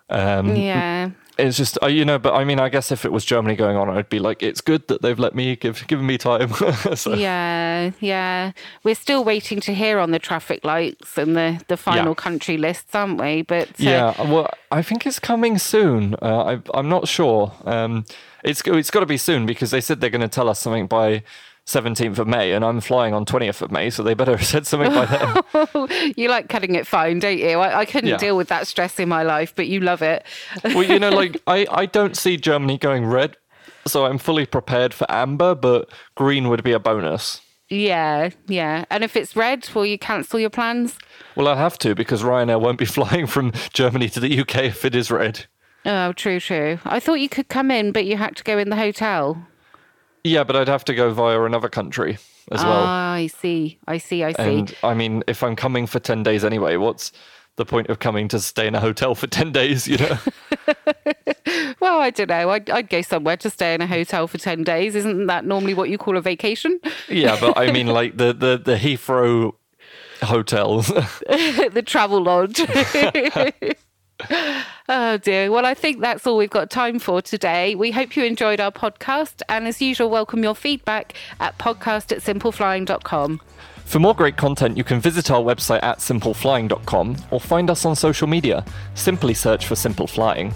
um, 0.09 0.55
yeah, 0.55 1.09
it's 1.39 1.57
just 1.57 1.77
uh, 1.81 1.87
you 1.87 2.05
know 2.05 2.19
but 2.19 2.33
i 2.33 2.43
mean 2.43 2.59
i 2.59 2.69
guess 2.69 2.91
if 2.91 3.05
it 3.05 3.11
was 3.11 3.25
germany 3.25 3.55
going 3.55 3.77
on 3.77 3.89
i'd 3.89 4.09
be 4.09 4.19
like 4.19 4.43
it's 4.43 4.61
good 4.61 4.87
that 4.87 5.01
they've 5.01 5.19
let 5.19 5.33
me 5.33 5.55
give 5.55 5.85
given 5.87 6.05
me 6.05 6.17
time 6.17 6.51
so. 6.95 7.13
yeah 7.13 7.91
yeah 7.99 8.51
we're 8.83 8.95
still 8.95 9.23
waiting 9.23 9.59
to 9.59 9.73
hear 9.73 9.99
on 9.99 10.11
the 10.11 10.19
traffic 10.19 10.63
lights 10.63 11.17
and 11.17 11.35
the 11.35 11.61
the 11.67 11.77
final 11.77 12.09
yeah. 12.09 12.13
country 12.13 12.57
lists 12.57 12.93
aren't 12.93 13.19
we 13.19 13.41
but 13.41 13.67
uh, 13.69 13.73
yeah 13.77 14.21
well 14.23 14.49
i 14.71 14.81
think 14.81 15.05
it's 15.05 15.19
coming 15.19 15.57
soon 15.57 16.15
uh, 16.21 16.43
I, 16.43 16.61
i'm 16.77 16.89
not 16.89 17.07
sure 17.07 17.51
um, 17.65 18.05
it's 18.43 18.61
it's 18.65 18.91
got 18.91 19.01
to 19.01 19.05
be 19.05 19.17
soon 19.17 19.45
because 19.45 19.71
they 19.71 19.81
said 19.81 20.01
they're 20.01 20.09
going 20.09 20.21
to 20.21 20.27
tell 20.27 20.49
us 20.49 20.59
something 20.59 20.87
by 20.87 21.23
17th 21.69 22.17
of 22.17 22.27
May, 22.27 22.51
and 22.51 22.65
I'm 22.65 22.81
flying 22.81 23.13
on 23.13 23.25
20th 23.25 23.61
of 23.61 23.71
May, 23.71 23.89
so 23.89 24.01
they 24.01 24.15
better 24.15 24.31
have 24.37 24.45
said 24.45 24.65
something 24.65 24.91
by 24.91 25.05
then. 25.05 26.13
you 26.17 26.27
like 26.27 26.49
cutting 26.49 26.75
it 26.75 26.87
fine, 26.87 27.19
don't 27.19 27.37
you? 27.37 27.59
I, 27.59 27.79
I 27.79 27.85
couldn't 27.85 28.09
yeah. 28.09 28.17
deal 28.17 28.35
with 28.35 28.47
that 28.49 28.67
stress 28.67 28.99
in 28.99 29.07
my 29.07 29.23
life, 29.23 29.53
but 29.55 29.67
you 29.67 29.79
love 29.79 30.01
it. 30.01 30.25
well, 30.63 30.83
you 30.83 30.99
know, 30.99 31.09
like 31.09 31.41
I, 31.47 31.67
I 31.71 31.85
don't 31.85 32.17
see 32.17 32.37
Germany 32.37 32.77
going 32.77 33.05
red, 33.05 33.37
so 33.85 34.05
I'm 34.05 34.17
fully 34.17 34.45
prepared 34.45 34.93
for 34.93 35.09
amber, 35.09 35.53
but 35.53 35.89
green 36.15 36.49
would 36.49 36.63
be 36.63 36.71
a 36.71 36.79
bonus. 36.79 37.41
Yeah, 37.69 38.31
yeah. 38.47 38.85
And 38.89 39.03
if 39.03 39.15
it's 39.15 39.35
red, 39.35 39.69
will 39.75 39.85
you 39.85 39.99
cancel 39.99 40.39
your 40.39 40.49
plans? 40.49 40.97
Well, 41.35 41.47
I'll 41.47 41.55
have 41.55 41.77
to 41.79 41.93
because 41.93 42.23
Ryanair 42.23 42.59
won't 42.59 42.79
be 42.79 42.85
flying 42.85 43.27
from 43.27 43.53
Germany 43.73 44.09
to 44.09 44.19
the 44.19 44.39
UK 44.39 44.55
if 44.65 44.85
it 44.85 44.95
is 44.95 45.11
red. 45.11 45.45
Oh, 45.85 46.11
true, 46.13 46.39
true. 46.39 46.79
I 46.83 46.99
thought 46.99 47.15
you 47.15 47.29
could 47.29 47.47
come 47.47 47.69
in, 47.69 47.91
but 47.91 48.05
you 48.05 48.17
had 48.17 48.35
to 48.37 48.43
go 48.43 48.57
in 48.57 48.69
the 48.69 48.75
hotel. 48.75 49.45
Yeah, 50.23 50.43
but 50.43 50.55
I'd 50.55 50.67
have 50.67 50.85
to 50.85 50.95
go 50.95 51.13
via 51.13 51.41
another 51.43 51.69
country 51.69 52.17
as 52.51 52.63
well. 52.63 52.83
Ah, 52.85 53.13
I 53.13 53.27
see. 53.27 53.79
I 53.87 53.97
see. 53.97 54.23
I 54.23 54.33
see. 54.33 54.59
And 54.59 54.75
I 54.83 54.93
mean, 54.93 55.23
if 55.27 55.43
I'm 55.43 55.55
coming 55.55 55.87
for 55.87 55.99
10 55.99 56.23
days 56.23 56.43
anyway, 56.43 56.75
what's 56.77 57.11
the 57.55 57.65
point 57.65 57.89
of 57.89 57.99
coming 57.99 58.27
to 58.29 58.39
stay 58.39 58.67
in 58.67 58.75
a 58.75 58.79
hotel 58.79 59.15
for 59.15 59.27
10 59.39 59.51
days, 59.51 59.87
you 59.87 59.97
know? 59.97 60.17
well, 61.79 61.99
I 61.99 62.09
don't 62.09 62.29
know. 62.29 62.49
I'd, 62.49 62.69
I'd 62.69 62.89
go 62.89 63.01
somewhere 63.01 63.37
to 63.37 63.49
stay 63.49 63.73
in 63.73 63.81
a 63.81 63.87
hotel 63.87 64.27
for 64.27 64.37
10 64.37 64.63
days. 64.63 64.95
Isn't 64.95 65.27
that 65.27 65.45
normally 65.45 65.73
what 65.73 65.89
you 65.89 65.97
call 65.97 66.17
a 66.17 66.21
vacation? 66.21 66.79
Yeah, 67.07 67.37
but 67.39 67.57
I 67.57 67.71
mean, 67.71 67.87
like 67.87 68.17
the, 68.17 68.33
the, 68.33 68.61
the 68.63 68.75
Heathrow 68.75 69.53
hotels, 70.21 70.87
the 70.87 71.83
travel 71.85 72.23
lodge. 72.23 72.59
oh 74.89 75.17
dear. 75.17 75.51
Well, 75.51 75.65
I 75.65 75.73
think 75.73 76.01
that's 76.01 76.27
all 76.27 76.37
we've 76.37 76.49
got 76.49 76.69
time 76.69 76.99
for 76.99 77.21
today. 77.21 77.75
We 77.75 77.91
hope 77.91 78.15
you 78.15 78.23
enjoyed 78.23 78.59
our 78.59 78.71
podcast. 78.71 79.41
And 79.49 79.67
as 79.67 79.81
usual, 79.81 80.09
welcome 80.09 80.43
your 80.43 80.55
feedback 80.55 81.13
at 81.39 81.57
podcast 81.57 82.11
at 82.11 82.19
simpleflying.com. 82.19 83.41
For 83.85 83.99
more 83.99 84.13
great 84.13 84.37
content, 84.37 84.77
you 84.77 84.83
can 84.83 84.99
visit 84.99 85.31
our 85.31 85.41
website 85.41 85.81
at 85.81 85.97
simpleflying.com 85.97 87.17
or 87.31 87.39
find 87.39 87.69
us 87.71 87.85
on 87.85 87.95
social 87.95 88.27
media. 88.27 88.63
Simply 88.93 89.33
search 89.33 89.65
for 89.65 89.75
Simple 89.75 90.05
Flying. 90.05 90.53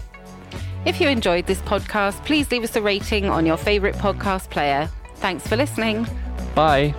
If 0.86 0.99
you 0.99 1.08
enjoyed 1.08 1.47
this 1.47 1.62
podcast, 1.62 2.23
please 2.26 2.52
leave 2.52 2.63
us 2.63 2.76
a 2.76 2.82
rating 2.82 3.26
on 3.26 3.45
your 3.45 3.58
favourite 3.58 3.95
podcast 3.95 4.49
player. 4.49 4.89
Thanks 5.15 5.47
for 5.47 5.56
listening. 5.56 6.06
Bye. 6.54 6.93